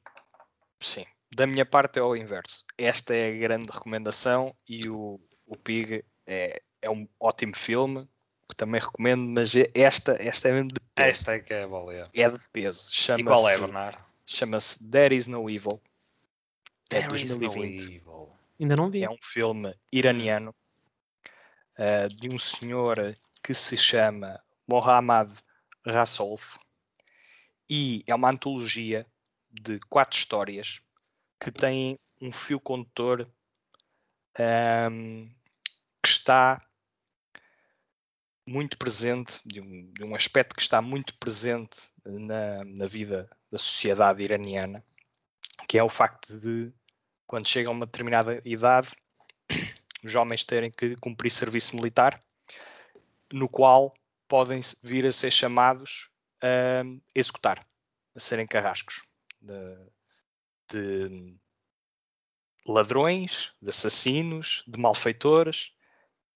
[0.79, 1.05] Sim.
[1.35, 2.63] Da minha parte é ao inverso.
[2.77, 8.07] Esta é a grande recomendação e o, o Pig é, é um ótimo filme
[8.47, 11.09] que também recomendo, mas é- esta, esta é mesmo de peso.
[11.09, 12.03] Esta é que é a baleia.
[12.13, 12.89] É de peso.
[13.17, 14.05] E qual é, Chama-se Bernardo?
[14.25, 15.81] chama-se There Is No Evil.
[16.91, 17.95] É There is no 2020.
[17.95, 18.31] evil.
[18.59, 19.03] Ainda não vi.
[19.03, 20.55] É um filme iraniano
[21.77, 25.31] uh, de um senhor que se chama Mohammad
[25.85, 26.57] Rasolf
[27.69, 29.05] e é uma antologia
[29.61, 30.79] de quatro histórias
[31.39, 33.29] que têm um fio condutor
[34.39, 35.29] um,
[36.01, 36.61] que está
[38.47, 43.57] muito presente, de um, de um aspecto que está muito presente na, na vida da
[43.57, 44.83] sociedade iraniana,
[45.67, 46.71] que é o facto de,
[47.25, 48.89] quando chegam a uma determinada idade,
[50.03, 52.19] os homens terem que cumprir serviço militar,
[53.31, 53.93] no qual
[54.27, 56.09] podem vir a ser chamados
[56.41, 56.83] a
[57.15, 57.65] executar,
[58.15, 59.01] a serem carrascos
[59.45, 59.77] de,
[60.71, 61.37] de
[62.65, 65.71] ladrões, de assassinos, de malfeitores.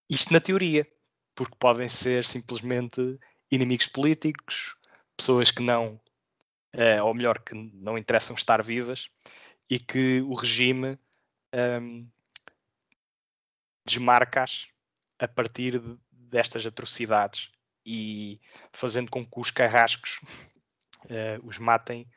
[0.09, 0.87] Isto na teoria,
[1.35, 3.19] porque podem ser simplesmente
[3.51, 4.75] inimigos políticos,
[5.17, 5.99] pessoas que não,
[6.73, 9.09] eh, ou melhor, que não interessam estar vivas
[9.69, 10.97] e que o regime
[11.51, 12.07] ehm,
[13.85, 14.67] desmarca-as
[15.17, 17.49] a partir de- destas atrocidades
[17.85, 18.39] e
[18.71, 20.19] fazendo com que os carrascos
[21.09, 22.07] eh, os matem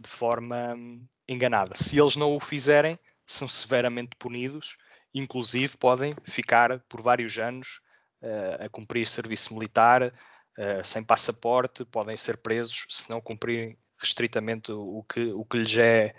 [0.00, 1.74] de forma hum, enganada.
[1.76, 4.76] Se eles não o fizerem, são severamente punidos,
[5.14, 7.80] inclusive podem ficar por vários anos
[8.22, 10.12] eh, a cumprir serviço militar
[10.58, 15.76] eh, sem passaporte, podem ser presos se não cumprirem restritamente o, que, o que lhes
[15.76, 16.14] é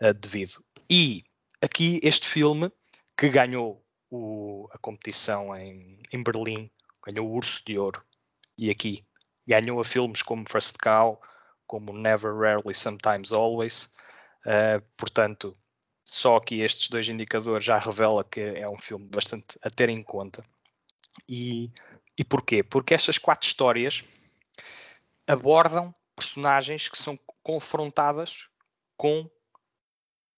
[0.00, 0.64] eh, devido.
[0.90, 1.24] E
[1.60, 2.70] aqui este filme
[3.16, 6.70] que ganhou o- a competição em, em Berlim,
[7.04, 8.02] ganhou o Urso de Ouro
[8.56, 9.04] e aqui
[9.46, 11.20] ganhou a filmes como First Cow,
[11.66, 13.92] como Never, Rarely, Sometimes, Always.
[14.44, 15.56] Uh, portanto,
[16.04, 20.02] só aqui estes dois indicadores já revela que é um filme bastante a ter em
[20.02, 20.44] conta.
[21.28, 21.70] E,
[22.16, 22.62] e porquê?
[22.62, 24.04] Porque estas quatro histórias
[25.26, 28.48] abordam personagens que são confrontadas
[28.96, 29.28] com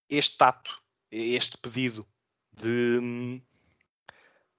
[0.09, 2.05] este ato, este pedido
[2.51, 3.41] de,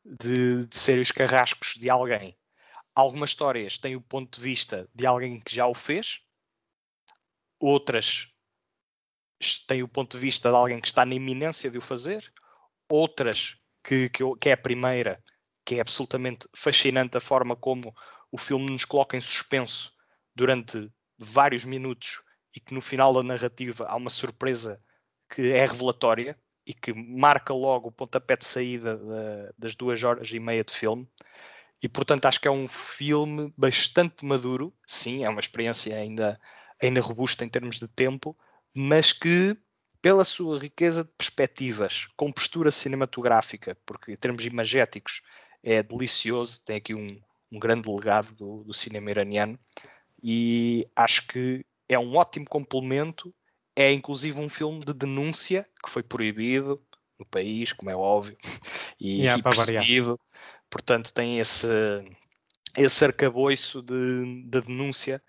[0.05, 2.37] de, de serem os carrascos de alguém.
[2.95, 6.23] Algumas histórias têm o ponto de vista de alguém que já o fez,
[7.61, 8.29] outras
[9.67, 12.33] têm o ponto de vista de alguém que está na iminência de o fazer,
[12.89, 15.23] outras que, que, que é a primeira,
[15.65, 17.95] que é absolutamente fascinante a forma como
[18.31, 19.93] o filme nos coloca em suspenso
[20.35, 22.23] durante vários minutos
[22.55, 24.83] e que no final da narrativa há uma surpresa
[25.29, 30.31] que é revelatória e que marca logo o pontapé de saída da- das duas horas
[30.31, 31.09] e meia de filme.
[31.83, 34.75] E portanto acho que é um filme bastante maduro.
[34.87, 36.39] Sim, é uma experiência ainda,
[36.81, 38.37] ainda robusta em termos de tempo,
[38.75, 39.57] mas que
[40.01, 45.21] pela sua riqueza de perspectivas, com postura cinematográfica, porque em termos imagéticos
[45.63, 47.21] é delicioso, tem aqui um,
[47.53, 49.59] um grande legado do, do cinema iraniano
[50.23, 53.35] e acho que é um ótimo complemento.
[53.77, 56.83] É inclusive um filme de denúncia que foi proibido
[57.19, 58.37] no país, como é óbvio,
[58.99, 60.19] e, Yeah, perseguido.
[60.71, 61.67] Portanto, tem esse,
[62.77, 65.23] esse arcabouço de, de denúncia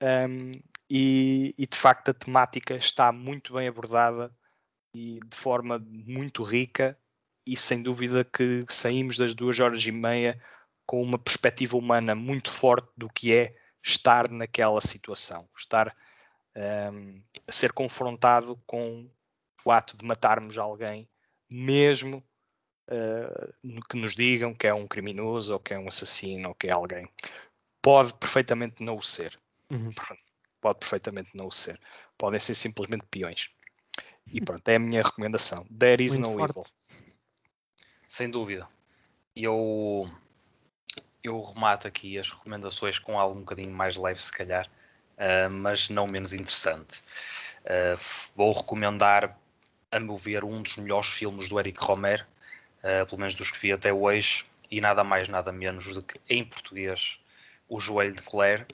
[0.00, 0.52] um,
[0.90, 4.32] e, e, de facto a temática está muito bem abordada
[4.94, 6.98] e de forma muito rica
[7.46, 10.40] e sem dúvida que saímos das duas horas e meia
[10.86, 15.94] com uma perspectiva humana muito forte do que é estar naquela situação, estar
[16.92, 19.08] um, a ser confrontado com
[19.64, 21.08] o ato de matarmos alguém,
[21.50, 22.22] mesmo
[22.88, 26.68] uh, que nos digam que é um criminoso ou que é um assassino ou que
[26.68, 27.08] é alguém.
[27.82, 29.38] Pode perfeitamente não o ser.
[29.70, 29.90] Uhum.
[30.66, 31.78] Pode perfeitamente não o ser.
[32.18, 33.50] Podem ser simplesmente peões.
[34.26, 35.64] E pronto, é a minha recomendação.
[35.66, 36.58] There is Muito no forte.
[36.58, 36.64] evil.
[38.08, 38.66] Sem dúvida.
[39.36, 40.10] Eu,
[41.22, 45.88] eu remato aqui as recomendações com algo um bocadinho mais leve, se calhar, uh, mas
[45.88, 47.00] não menos interessante.
[47.62, 47.96] Uh,
[48.34, 49.38] vou recomendar,
[49.92, 52.26] a meu ver, um dos melhores filmes do Eric Romer,
[52.80, 56.20] uh, pelo menos dos que vi até hoje, e nada mais, nada menos do que
[56.28, 57.20] em português,
[57.68, 58.66] O Joelho de Claire.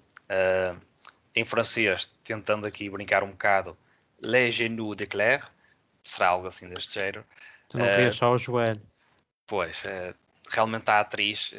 [1.34, 3.76] Em francês, tentando aqui brincar um bocado,
[4.20, 5.44] Les Genoux de Claire,
[6.04, 7.24] será algo assim deste género.
[7.68, 8.80] Tu não querias só o joelho.
[9.46, 9.82] Pois,
[10.50, 11.54] realmente a atriz,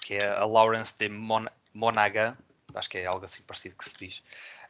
[0.00, 2.36] que é a Lawrence de Mon Monaga,
[2.74, 4.22] acho que é algo assim parecido que se diz.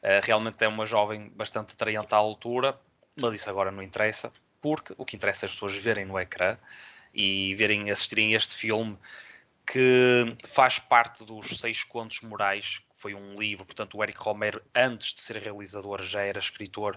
[0.03, 2.79] Uh, realmente é uma jovem bastante atraente à altura,
[3.17, 6.57] mas isso agora não interessa, porque o que interessa é as pessoas verem no ecrã
[7.15, 8.99] e verem, assistirem a este filme
[9.67, 15.13] que faz parte dos Seis Contos Morais, foi um livro, portanto o Eric Romero, antes
[15.13, 16.97] de ser realizador, já era escritor,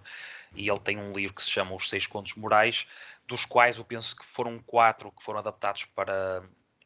[0.53, 2.87] e ele tem um livro que se chama Os Seis Contos Morais,
[3.27, 6.43] dos quais eu penso que foram quatro que foram adaptados para,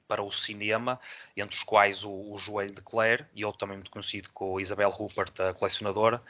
[0.07, 0.97] para o cinema,
[1.35, 4.89] entre os quais o, o Joelho de Claire, e outro também muito conhecido com Isabel
[4.89, 6.23] Rupert, a colecionadora,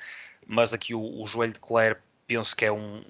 [0.47, 3.03] mas aqui o, o Joelho de Claire penso que é um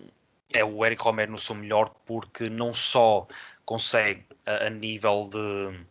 [0.51, 3.27] é o Eric Romero no seu melhor porque não só
[3.63, 5.85] consegue a, a nível de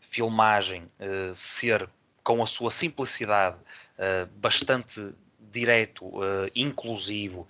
[0.00, 1.88] filmagem uh, ser
[2.22, 7.46] com a sua simplicidade uh, bastante direto, uh, inclusivo,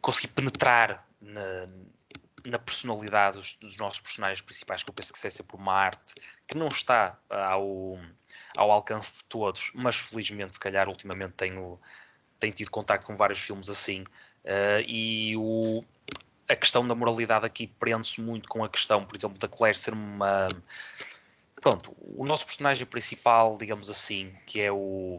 [0.00, 1.66] conseguir penetrar na,
[2.44, 6.14] na personalidade dos, dos, nossos personagens principais, que eu penso que é sempre uma arte
[6.46, 7.98] que não está ao,
[8.56, 11.80] ao alcance de todos, mas felizmente, se calhar, ultimamente tenho,
[12.38, 14.04] tenho tido contato com vários filmes assim.
[14.44, 15.82] Uh, e o,
[16.48, 19.94] a questão da moralidade aqui prende-se muito com a questão, por exemplo, da Claire ser
[19.94, 20.48] uma.
[21.64, 25.18] Pronto, o nosso personagem principal, digamos assim, que é o,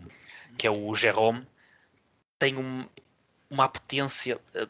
[0.55, 1.43] que é o Jerome,
[2.37, 2.87] tem um,
[3.49, 4.69] uma apetência uh,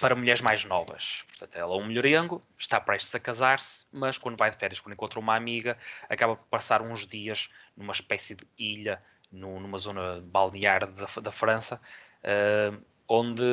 [0.00, 1.24] para mulheres mais novas.
[1.28, 4.94] Portanto, ela é um mulherengo, está prestes a casar-se, mas quando vai de férias, quando
[4.94, 9.00] encontra uma amiga, acaba por passar uns dias numa espécie de ilha,
[9.30, 11.80] no, numa zona balnear da, da França,
[12.24, 13.44] uh, onde,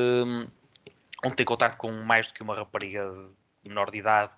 [1.24, 3.30] onde tem contato com mais do que uma rapariga
[3.64, 4.32] menor de idade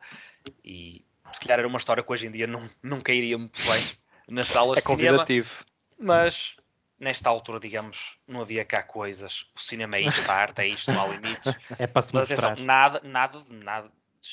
[0.65, 3.83] e se calhar era uma história que hoje em dia não, não cairia muito bem
[4.27, 5.19] nas salas é de cinema.
[5.19, 5.65] Convidativo.
[5.97, 6.55] Mas
[6.99, 9.45] nesta altura, digamos, não havia cá coisas.
[9.55, 11.53] O cinema é isto, a arte é isto, não há limites.
[11.77, 12.49] É para se Mas mostrar.
[12.49, 13.91] Atenção, nada, nada, nada.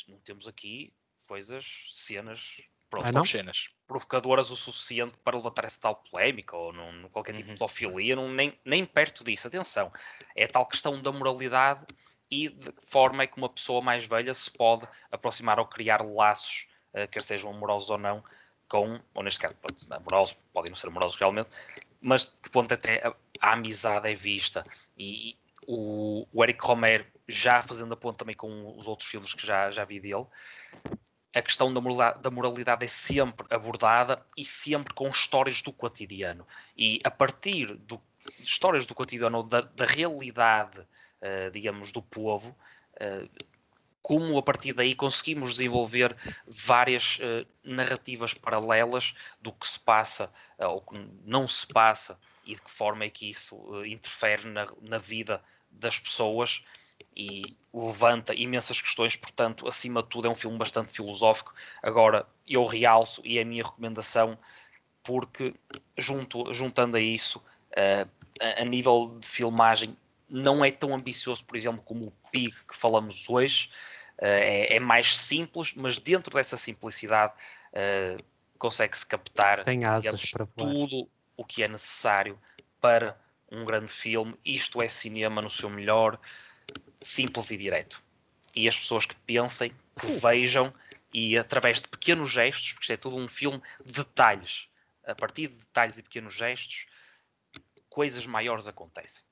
[0.09, 0.93] Não temos aqui
[1.27, 7.09] coisas, cenas, pronto, ah, cenas provocadoras o suficiente para levantar essa tal polémica ou não,
[7.09, 7.57] qualquer tipo de uhum.
[7.57, 9.49] pedofilia, não, nem, nem perto disso.
[9.49, 9.91] Atenção,
[10.37, 11.87] é a tal questão da moralidade
[12.31, 16.03] e de que forma é que uma pessoa mais velha se pode aproximar ou criar
[16.03, 18.23] laços, uh, quer sejam amorosos ou não,
[18.69, 19.55] com, ou neste caso,
[19.91, 21.49] amorosos, podem não ser amorosos realmente,
[22.01, 24.65] mas de ponto até a, a amizade é vista.
[24.97, 25.37] E, e
[25.67, 29.71] o, o, Eric Romer, já fazendo a ponto também com os outros filmes que já,
[29.71, 30.27] já vi dele,
[31.35, 36.47] a questão da moralidade, da moralidade é sempre abordada e sempre com histórias do cotidiano.
[36.77, 38.01] E a partir do,
[38.39, 42.57] de histórias do cotidiano, da, da realidade, uh, digamos, do povo,
[42.95, 43.29] uh,
[44.09, 50.65] como a partir daí conseguimos desenvolver várias uh, narrativas paralelas do que se passa uh,
[50.65, 54.67] ou que não se passa e de que forma é que isso uh, interfere na,
[54.81, 56.65] na, vida das pessoas
[57.15, 61.53] e levanta imensas questões, portanto, acima de tudo é um filme bastante filosófico.
[61.83, 64.39] Agora, eu realço e é a minha recomendação
[65.03, 65.55] porque
[65.99, 67.43] junto, juntando a isso,
[67.77, 69.95] a, a nível de filmagem
[70.31, 73.71] não é tão ambicioso, por exemplo, como o Pig que falamos hoje,
[74.19, 77.33] é, é, mais simples, mas dentro dessa simplicidade
[77.73, 78.23] uh,
[78.59, 82.39] consegue-se captar Tem asas para tudo o que é necessário
[82.81, 83.19] para
[83.51, 84.35] um grande filme.
[84.45, 86.19] Isto é cinema no seu melhor,
[87.01, 88.03] simples e direto.
[88.55, 90.73] E as pessoas que pensem, que vejam
[91.13, 94.69] e através de pequenos gestos, porque isto é tudo um filme de detalhes,
[95.07, 96.87] a partir de detalhes e pequenos gestos,
[97.89, 99.23] coisas maiores acontecem.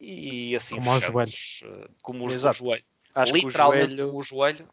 [0.00, 1.62] E assim como fechamos, os joelhos.
[1.64, 2.91] Eh, como os, os joelhos.
[3.14, 4.68] Acho literalmente que o joelho, o joelho,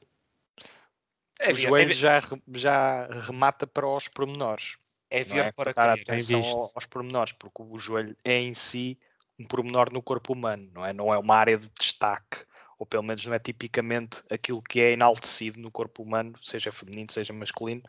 [1.40, 2.22] é o ver, joelho é já,
[2.54, 4.78] já remata para os pormenores.
[5.10, 5.52] É ver é?
[5.52, 6.42] para dar atenção
[6.76, 9.00] aos pormenores, porque o joelho é em si
[9.40, 10.94] um pormenor no corpo humano, não é?
[10.94, 12.46] Não é uma área de destaque,
[12.78, 17.12] ou pelo menos não é tipicamente aquilo que é enaltecido no corpo humano, seja feminino,
[17.12, 17.82] seja masculino.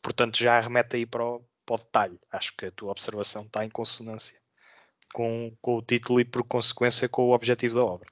[0.00, 2.20] Portanto, já remete aí para o, para o detalhe.
[2.30, 4.38] Acho que a tua observação está em consonância
[5.12, 8.08] com, com o título e, por consequência, com o objetivo da obra.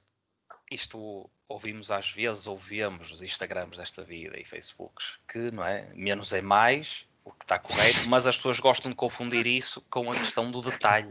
[0.69, 5.89] Isto ouvimos às vezes, ouvemos os Instagrams desta vida e Facebooks, que não é?
[5.93, 10.11] Menos é mais, o que está correto, mas as pessoas gostam de confundir isso com
[10.11, 11.09] a questão do detalhe.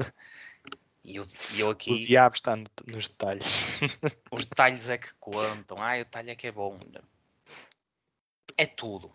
[1.02, 1.26] E eu,
[1.56, 1.92] eu aqui.
[1.92, 3.78] O diabo está no, nos detalhes.
[4.28, 5.80] Os detalhes é que contam.
[5.80, 6.80] Ah, o detalhe é que é bom.
[8.58, 9.14] É tudo.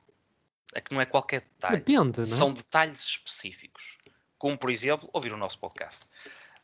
[0.73, 1.77] É que não é qualquer detalhe.
[1.77, 2.37] Depende, não é?
[2.37, 3.97] São detalhes específicos.
[4.37, 6.05] Como, por exemplo, ouvir o nosso podcast.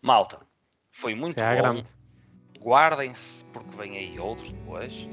[0.01, 0.47] Malta,
[0.91, 1.61] foi muito Isso é bom.
[1.61, 1.89] grande.
[2.61, 5.07] Guardem-se, porque vem aí outros depois.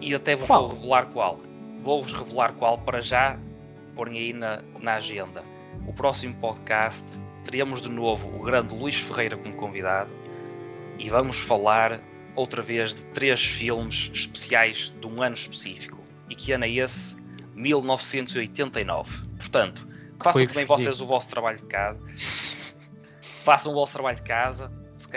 [0.00, 0.68] E até vos Qual?
[0.68, 1.40] vou revelar qual.
[1.82, 3.38] Vou-vos revelar qual para já
[3.94, 5.42] porem aí na, na agenda.
[5.86, 7.06] O próximo podcast
[7.44, 10.10] teremos de novo o grande Luís Ferreira como convidado
[10.98, 12.00] e vamos falar
[12.34, 16.02] outra vez de três filmes especiais de um ano específico.
[16.28, 17.16] E que ano é esse?
[17.54, 19.26] 1989.
[19.38, 19.88] Portanto,
[20.22, 22.00] façam Foi também vocês o vosso trabalho de casa.
[23.44, 24.70] façam o vosso trabalho de casa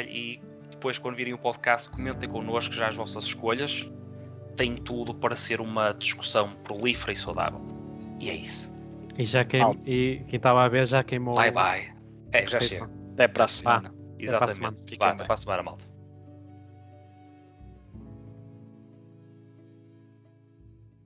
[0.07, 0.39] e
[0.79, 3.85] depois, quando virem o podcast, comentem connosco já as vossas escolhas.
[4.55, 7.61] Tem tudo para ser uma discussão prolífera e saudável.
[8.19, 8.73] E é isso.
[9.17, 9.45] E já.
[9.57, 9.89] Malta.
[9.89, 11.35] e quem estava a ver já queimou.
[11.35, 11.93] Bye bye.
[12.31, 12.89] É, já chega.
[13.13, 13.89] Até para a semana.
[13.89, 14.55] para a Exatamente.
[14.55, 14.77] semana.
[14.77, 15.88] Vá, Fiquem até para a semana, malta.